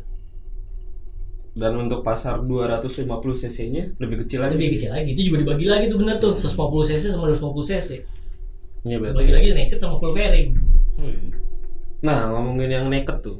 Dan 1.50 1.74
untuk 1.76 2.00
pasar 2.00 2.38
250 2.40 3.06
cc 3.36 3.58
nya 3.68 3.84
lebih 3.98 4.22
kecil 4.22 4.38
lagi 4.40 4.54
Lebih 4.54 4.68
kecil 4.78 4.90
lagi. 4.94 5.08
Itu 5.12 5.22
juga 5.26 5.36
dibagi 5.42 5.66
lagi 5.66 5.84
tuh 5.90 5.98
bener 5.98 6.16
tuh, 6.16 6.34
150 6.34 6.88
cc 6.88 7.04
sama 7.10 7.26
250 7.26 7.70
cc. 7.70 7.90
Iya 8.80 8.96
berarti 8.96 9.16
Bagi 9.18 9.32
lagi 9.34 9.48
naked 9.52 9.78
sama 9.78 9.94
full 9.94 10.14
fairing. 10.14 10.56
Hmm. 10.96 11.20
Nah, 12.00 12.32
ngomongin 12.32 12.70
yang 12.70 12.86
naked 12.88 13.18
tuh. 13.20 13.36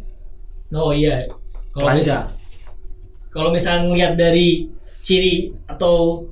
Oh 0.71 0.91
iya. 0.91 1.25
Kalau 1.71 1.87
Kelanjar. 1.87 2.35
kalau 3.31 3.49
misalnya 3.49 3.87
ngelihat 3.87 4.15
dari 4.15 4.67
ciri 5.01 5.49
atau 5.65 6.27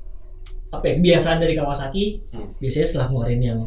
apa 0.68 0.84
ya, 0.84 0.94
kebiasaan 0.98 1.38
dari 1.40 1.56
Kawasaki, 1.56 2.20
Hmm. 2.34 2.52
biasanya 2.58 2.84
setelah 2.84 3.06
ngeluarin 3.08 3.40
yang 3.40 3.60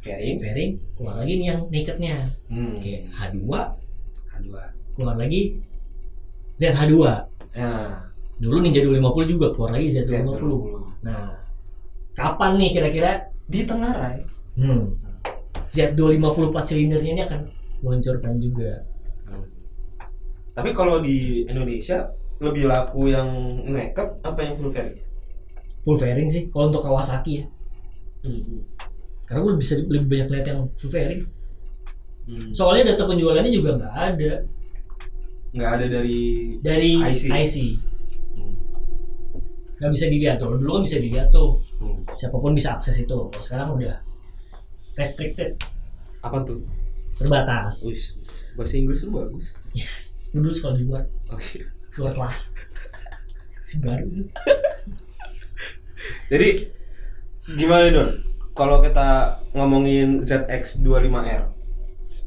Fairing. 0.00 0.40
fairing, 0.40 0.70
keluar 0.96 1.20
lagi 1.20 1.32
nih 1.36 1.46
yang 1.46 1.60
nakednya. 1.68 2.16
Hmm. 2.48 2.80
Kayak 2.80 3.12
H2, 3.12 3.46
Aduh. 4.32 4.56
keluar 4.96 5.14
lagi 5.14 5.60
ZH2. 6.56 7.29
Ya. 7.54 7.98
Dulu 8.40 8.56
Ninja 8.64 8.80
250 8.80 9.32
juga 9.36 9.46
keluar 9.52 9.70
lagi 9.76 9.92
Z250. 9.92 10.40
Z250. 10.40 11.04
Nah, 11.04 11.36
kapan 12.16 12.50
nih 12.56 12.70
kira-kira 12.72 13.10
Di 13.50 13.66
tengah 13.66 13.90
rai. 13.90 14.22
hmm, 14.54 14.94
Z250 15.66 16.54
4 16.54 16.62
silindernya 16.62 17.10
ini 17.18 17.22
akan 17.26 17.40
meluncurkan 17.82 18.38
juga? 18.38 18.78
Tapi 20.54 20.70
kalau 20.74 21.02
di 21.02 21.46
Indonesia 21.46 22.10
lebih 22.40 22.68
laku 22.68 23.10
yang 23.10 23.28
naked 23.66 24.22
apa 24.22 24.38
yang 24.40 24.54
full 24.54 24.70
fairing? 24.70 25.02
Full 25.82 25.98
fairing 25.98 26.28
sih 26.28 26.42
kalau 26.52 26.70
untuk 26.70 26.84
Kawasaki 26.84 27.42
ya. 27.42 27.46
Karena 29.26 29.40
gue 29.46 29.54
bisa 29.56 29.78
lebih 29.78 30.06
banyak 30.10 30.28
lihat 30.30 30.46
yang 30.46 30.60
full 30.76 30.90
fairing. 30.90 31.22
Hmm. 32.26 32.50
Soalnya 32.54 32.92
data 32.94 33.08
penjualannya 33.08 33.50
juga 33.50 33.78
nggak 33.78 33.94
ada 33.94 34.32
Nggak 35.50 35.70
ada 35.76 35.86
dari 35.90 36.20
dari 36.62 36.90
IC. 37.00 37.22
IC. 37.26 37.56
Hmm. 38.38 38.54
Nggak 39.80 39.90
bisa 39.92 40.06
dilihat 40.06 40.36
tuh. 40.38 40.54
Dulu 40.54 40.70
kan 40.78 40.82
bisa 40.86 40.98
dilihat 40.98 41.28
tuh. 41.30 41.58
Hmm. 41.80 41.98
Siapa 42.14 42.36
pun 42.36 42.52
bisa 42.52 42.76
akses 42.76 42.96
itu. 42.98 43.10
Kalau 43.10 43.42
sekarang 43.42 43.68
udah 43.74 43.96
restricted, 44.94 45.56
Apa 46.20 46.44
tuh? 46.44 46.60
terbatas. 47.16 47.84
Wis. 47.84 48.16
Bahasa 48.56 48.76
Inggris 48.76 49.04
tuh 49.04 49.12
bagus. 49.12 49.56
Gue 50.30 50.40
dulu 50.40 50.52
sekolah 50.52 50.74
di 50.76 50.84
luar, 50.84 51.04
Oh, 51.28 51.36
iya. 51.36 51.66
luar 51.96 52.12
kelas. 52.14 52.38
Si 53.64 53.76
baru. 53.78 54.08
Jadi 56.30 56.48
gimana 57.54 57.86
Don? 57.92 58.10
Kalau 58.52 58.82
kita 58.82 59.40
ngomongin 59.54 60.20
ZX25R 60.20 61.44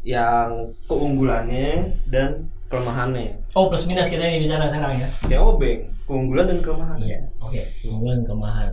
yang 0.04 0.72
keunggulannya 0.88 2.00
dan 2.08 2.48
kelemahannya. 2.74 3.38
Oh 3.54 3.70
plus 3.70 3.86
minus 3.86 4.10
kita 4.10 4.26
ini 4.26 4.42
bicara 4.42 4.66
sekarang 4.66 4.98
ya. 4.98 5.08
Kayak 5.22 5.42
obeng, 5.46 5.80
keunggulan 6.10 6.46
dan 6.50 6.60
kelemahan. 6.60 6.98
Iya, 6.98 7.20
oke. 7.38 7.62
Keunggulan 7.86 8.20
kelemahan. 8.26 8.72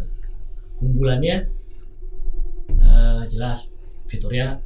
Keunggulannya 0.80 1.36
eh, 2.72 3.22
jelas 3.28 3.68
fiturnya 4.08 4.56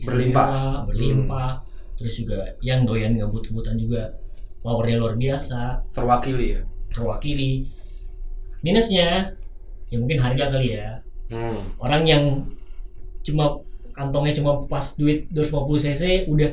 Berlimpah. 0.00 0.86
berlimpah. 0.88 1.60
Terus 1.98 2.14
juga 2.22 2.38
yang 2.62 2.86
doyan 2.86 3.18
ngebut-ngebutan 3.18 3.74
juga 3.74 4.14
powernya 4.62 4.96
luar 4.96 5.14
biasa, 5.14 5.82
Terwakili 5.90 6.54
ya. 6.54 6.62
terwakili. 6.88 7.66
Minusnya 8.62 9.26
ya 9.90 9.96
mungkin 9.98 10.18
harga 10.18 10.48
kali 10.48 10.78
ya. 10.78 11.02
Hmm. 11.28 11.74
Orang 11.76 12.06
yang 12.06 12.24
cuma 13.26 13.58
kantongnya 13.92 14.32
cuma 14.32 14.62
pas 14.70 14.94
duit 14.94 15.26
250 15.34 15.84
cc 15.90 16.02
udah 16.30 16.50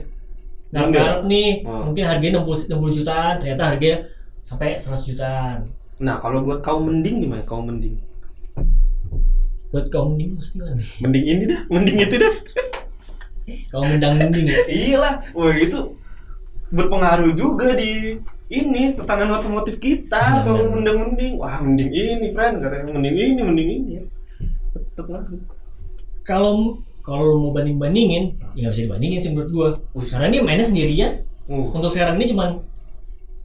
ngarep 0.75 1.19
nih 1.25 1.49
Hmm. 1.63 1.83
mungkin 1.87 2.03
harganya 2.03 2.33
60 2.37 2.67
60 2.67 2.97
jutaan 2.97 3.33
ternyata 3.37 3.63
harganya 3.65 3.97
sampai 4.41 4.77
100 4.77 5.07
jutaan 5.07 5.57
Nah, 5.95 6.19
kalau 6.19 6.43
buat 6.43 6.59
kaum 6.59 6.91
mending 6.91 7.23
gimana? 7.23 7.39
Kaum 7.41 7.71
mending. 7.71 7.95
buat 9.71 9.87
kaum 9.87 10.11
mending 10.11 10.35
mesti 10.35 10.51
gimana 10.53 10.75
Mending 10.99 11.25
ini 11.25 11.43
dah, 11.45 11.61
mending 11.67 11.97
itu 11.97 12.15
dah. 12.17 12.33
kaum 13.69 13.85
mendang 13.87 14.13
mending 14.17 14.45
ya 14.45 14.59
Iyalah, 14.67 15.13
wah 15.31 15.51
itu 15.51 15.95
berpengaruh 16.67 17.31
juga 17.31 17.75
di 17.75 18.19
ini 18.45 18.91
tetanan 18.91 19.33
otomotif 19.33 19.77
kita 19.77 20.19
Benar, 20.19 20.43
kalau 20.43 20.59
benar. 20.61 20.73
mending 20.75 20.97
mending 21.01 21.33
wah 21.35 21.55
mending 21.59 21.89
ini 21.89 22.27
friend 22.31 22.55
katanya 22.59 22.91
mending 22.91 23.15
ini 23.15 23.41
mending 23.41 23.69
ini 23.71 23.91
tetap 24.73 25.05
ngaruh 25.07 25.41
kalau 26.21 26.53
kalau 27.05 27.37
mau 27.37 27.53
banding 27.53 27.77
bandingin 27.77 28.23
ya 28.57 28.65
nggak 28.65 28.71
bisa 28.73 28.83
dibandingin 28.83 29.19
sih 29.21 29.29
menurut 29.29 29.77
Wih. 29.93 30.09
karena 30.09 30.27
dia 30.27 30.41
mainnya 30.41 30.65
sendirian. 30.65 31.11
Uh, 31.45 31.69
untuk 31.69 31.93
sekarang 31.93 32.17
ini 32.17 32.25
cuman 32.25 32.57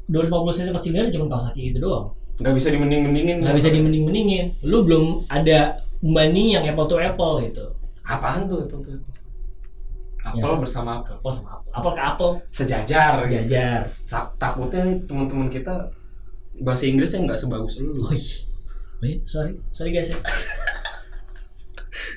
250 0.08 0.56
cc 0.56 0.66
4 0.72 0.80
silinder 0.80 1.06
cuma 1.12 1.28
Kawasaki 1.28 1.70
itu 1.70 1.78
doang. 1.78 2.08
Nggak 2.40 2.54
bisa 2.56 2.68
dimending 2.72 3.00
mendingin 3.04 3.36
nggak 3.38 3.52
bisa 3.52 3.68
dimending 3.68 4.08
mendingin 4.08 4.44
lu 4.64 4.80
belum 4.82 5.28
ada 5.28 5.76
membanding 6.00 6.56
yang 6.56 6.64
apple 6.64 6.88
to 6.88 6.96
apple 6.96 7.36
gitu. 7.38 7.68
Apaan 8.02 8.48
tuh 8.48 8.64
itu 8.64 8.74
tuh 8.74 8.96
Ya, 10.20 10.36
Apple 10.36 10.56
se- 10.56 10.62
bersama 10.64 11.00
Apple. 11.00 11.16
apple 11.16 11.32
sama 11.32 11.48
apple. 11.54 11.70
Apple 11.72 11.92
ke 11.92 12.02
apple. 12.02 12.32
Sejajar 12.52 13.10
gitu. 13.16 13.24
sejajar. 13.24 13.80
Ta- 14.04 14.28
takutnya 14.36 14.84
nih 14.84 14.96
teman-teman 15.04 15.48
kita 15.48 15.72
bahasa 16.60 16.84
Inggrisnya 16.84 17.24
nggak 17.24 17.40
sebagus 17.40 17.80
lu. 17.80 17.92
Oh 17.98 18.12
sorry. 19.24 19.56
Sorry 19.70 19.90
guys 19.90 20.08
ya 20.08 20.20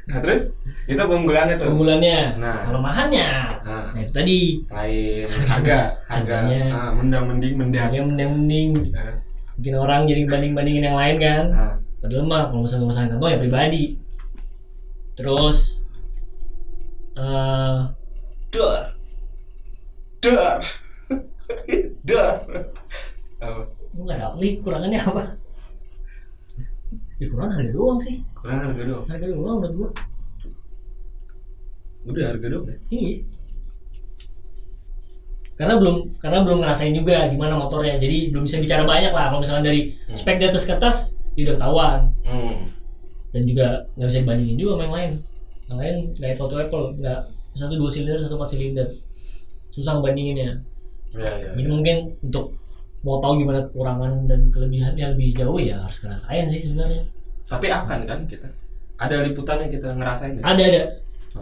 nah 0.05 0.17
terus 0.19 0.51
itu 0.83 0.99
keunggulannya 0.99 1.55
tuh 1.55 1.67
keunggulannya 1.71 2.19
Nah. 2.37 2.67
kelemahannya 2.67 3.29
nah 3.63 3.83
nah 3.93 3.99
itu 3.99 4.11
tadi 4.11 4.37
selain 4.59 5.27
harga 5.51 5.79
harga 6.05 6.35
Harganya. 6.43 6.61
ah, 6.71 6.91
mendang 6.91 7.25
mending 7.27 7.53
mendang 7.55 7.89
yang 7.91 8.05
mending 8.11 8.29
mending 8.35 8.69
Nah, 8.91 9.15
bikin 9.55 9.75
orang 9.75 10.05
jadi 10.05 10.25
banding 10.25 10.53
bandingin 10.53 10.87
yang 10.87 10.97
lain 10.97 11.15
kan 11.17 11.43
nah. 11.51 11.73
padahal 11.99 12.25
mah 12.25 12.43
kalau 12.49 12.61
misalnya 12.63 12.85
urusan 12.87 13.07
kantong 13.07 13.31
ya 13.31 13.39
pribadi 13.39 13.83
terus 15.13 15.85
eh 17.13 17.79
Dar. 18.53 18.93
Dar. 20.21 20.61
Dar. 22.07 22.35
Apa? 23.41 23.61
nggak 23.93 24.17
ada 24.17 24.27
kurangannya 24.61 24.97
apa 24.99 25.23
ya 27.23 27.27
kurang 27.29 27.49
harga 27.49 27.71
doang 27.71 27.95
sih 27.97 28.19
Kurang 28.35 28.59
harga 28.61 28.81
dong. 28.83 29.03
harga 29.07 29.25
doang 29.25 29.55
menurut 29.57 29.73
gua 29.73 29.89
Udah 32.03 32.25
harga 32.29 32.47
dong 32.49 32.65
ya. 32.67 32.77
iya 32.91 33.11
karena 35.53 35.77
belum 35.77 36.17
karena 36.17 36.41
belum 36.41 36.57
ngerasain 36.59 36.91
juga 36.91 37.29
gimana 37.29 37.53
motornya 37.55 37.95
jadi 37.95 38.33
belum 38.33 38.43
bisa 38.43 38.57
bicara 38.57 38.83
banyak 38.83 39.13
lah 39.13 39.29
kalau 39.29 39.39
misalnya 39.39 39.69
dari 39.69 39.93
Hmm. 40.03 40.17
spek 40.17 40.37
di 40.37 40.45
atas 40.45 40.65
kertas 40.65 40.97
ya 41.37 41.45
udah 41.45 41.55
ketahuan 41.55 41.99
Hmm. 42.25 42.73
dan 43.31 43.41
juga 43.45 43.67
nggak 43.93 44.07
bisa 44.09 44.19
dibandingin 44.19 44.57
juga 44.57 44.71
sama 44.71 44.83
yang 44.83 44.93
lain 44.93 45.11
yang 45.63 45.77
lain 45.77 45.95
nggak 46.17 46.29
apple 46.33 46.49
to 46.49 46.57
apple 46.57 46.85
nggak 46.97 47.19
satu 47.53 47.73
dua 47.73 47.85
silinder 47.87 48.17
satu 48.17 48.33
empat 48.33 48.49
silinder 48.49 48.87
susah 49.69 49.93
ngebandinginnya 49.95 50.57
Ya, 51.13 51.29
ya. 51.37 51.49
jadi 51.53 51.69
mungkin 51.69 51.97
untuk 52.19 52.57
mau 53.03 53.19
tahu 53.19 53.43
gimana 53.43 53.59
kekurangan 53.67 54.25
dan 54.25 54.47
kelebihannya 54.47 55.05
lebih 55.15 55.35
jauh 55.35 55.59
ya 55.59 55.79
harus 55.83 55.99
ngerasain 55.99 56.47
sih 56.47 56.59
sebenarnya 56.63 57.03
Tapi 57.43 57.67
akan 57.69 57.99
kan 58.07 58.19
kita. 58.25 58.47
Ada 58.97 59.27
liputannya 59.27 59.67
kita 59.67 59.91
ngerasain 59.93 60.39
ya. 60.39 60.43
ada 60.47 60.63
ada 60.63 60.81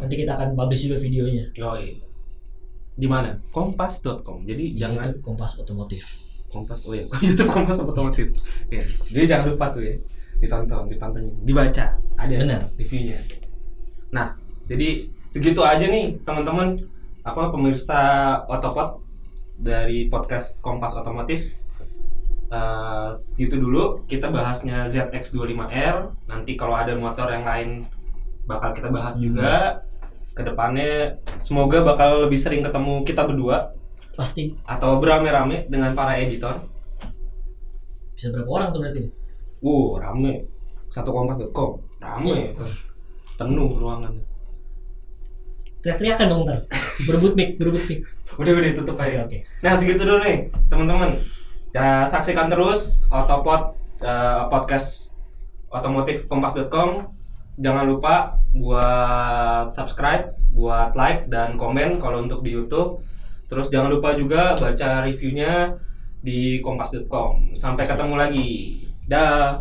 nanti 0.01 0.15
kita 0.17 0.33
akan 0.33 0.57
publish 0.57 0.89
juga 0.89 0.97
videonya 0.97 1.45
Yoi. 1.53 2.01
Di 2.97 3.07
mana? 3.07 3.37
Kompas.com. 3.53 4.43
Jadi 4.43 4.75
di 4.75 4.81
jangan 4.81 5.13
YouTube 5.13 5.23
Kompas 5.23 5.55
Otomotif 5.61 6.03
Kompas 6.51 6.83
oh 6.83 6.93
ya 6.93 7.07
YouTube 7.25 7.49
Kompas 7.49 7.79
otomotif. 7.79 8.27
Ya. 8.67 8.83
Jadi 9.13 9.25
jangan 9.25 9.45
lupa 9.55 9.71
tuh 9.71 9.85
ya 9.87 9.95
ditonton, 10.41 10.89
dipantengin, 10.89 11.33
dibaca. 11.45 11.85
Ada 12.17 12.35
Benar. 12.41 12.61
reviewnya. 12.75 13.21
Nah, 14.09 14.33
jadi 14.65 15.05
segitu 15.29 15.61
aja 15.61 15.85
nih 15.85 16.17
teman-teman 16.25 16.81
apa 17.21 17.53
pemirsa 17.53 18.01
Otopot 18.49 19.00
dari 19.61 20.09
podcast 20.09 20.59
Kompas 20.59 20.97
Otomotif. 20.97 21.69
Eh, 22.51 23.09
segitu 23.15 23.55
dulu 23.55 24.03
kita 24.03 24.27
bahasnya 24.27 24.89
ZX25R. 24.89 26.27
Nanti 26.27 26.59
kalau 26.59 26.75
ada 26.75 26.91
motor 26.93 27.31
yang 27.31 27.45
lain 27.45 27.69
bakal 28.43 28.73
kita 28.73 28.89
bahas 28.89 29.15
Hmm. 29.15 29.23
juga. 29.31 29.79
Ke 30.31 30.41
depannya 30.43 31.15
semoga 31.39 31.83
bakal 31.83 32.27
lebih 32.27 32.39
sering 32.39 32.63
ketemu 32.63 33.03
kita 33.03 33.27
berdua 33.27 33.75
pasti 34.15 34.55
atau 34.63 34.99
berame-rame 34.99 35.67
dengan 35.67 35.93
para 35.93 36.17
editor. 36.17 36.67
bisa 38.11 38.29
berapa 38.29 38.45
orang 38.53 38.69
tuh 38.69 38.79
berarti 38.85 39.03
Wow, 39.65 39.97
rame. 39.97 40.45
Satu 40.89 41.09
kompas.com. 41.09 41.81
Rame. 41.97 42.53
Penuh 43.33 43.77
ruangannya. 43.77 44.21
Teriak-teriakan 45.81 46.25
dong 46.29 46.41
ntar 46.47 46.59
berebut 47.09 47.33
mic 47.33 47.57
berebut 47.57 47.83
mic 47.89 48.01
Udah 48.39 48.51
udah 48.55 48.73
tutup 48.79 48.95
oke 48.95 49.03
aja. 49.03 49.27
oke 49.27 49.37
Nah, 49.59 49.75
segitu 49.75 50.07
dulu 50.07 50.23
nih, 50.23 50.47
teman-teman. 50.71 51.19
Ya, 51.75 52.07
saksikan 52.07 52.47
terus 52.47 53.03
Otopod 53.11 53.75
eh, 53.99 54.43
podcast 54.47 55.11
otomotif 55.71 56.27
kompas.com. 56.31 57.11
Jangan 57.59 57.85
lupa 57.87 58.39
buat 58.55 59.67
subscribe, 59.71 60.31
buat 60.55 60.95
like 60.95 61.27
dan 61.27 61.59
komen 61.59 61.99
kalau 61.99 62.23
untuk 62.23 62.39
di 62.43 62.55
YouTube. 62.55 63.03
Terus 63.51 63.67
jangan 63.67 63.91
lupa 63.91 64.15
juga 64.15 64.55
baca 64.55 65.03
reviewnya 65.03 65.75
di 66.23 66.63
kompas.com. 66.63 67.51
Sampai 67.55 67.83
ketemu 67.83 68.15
lagi. 68.15 68.49
Dah. 69.11 69.59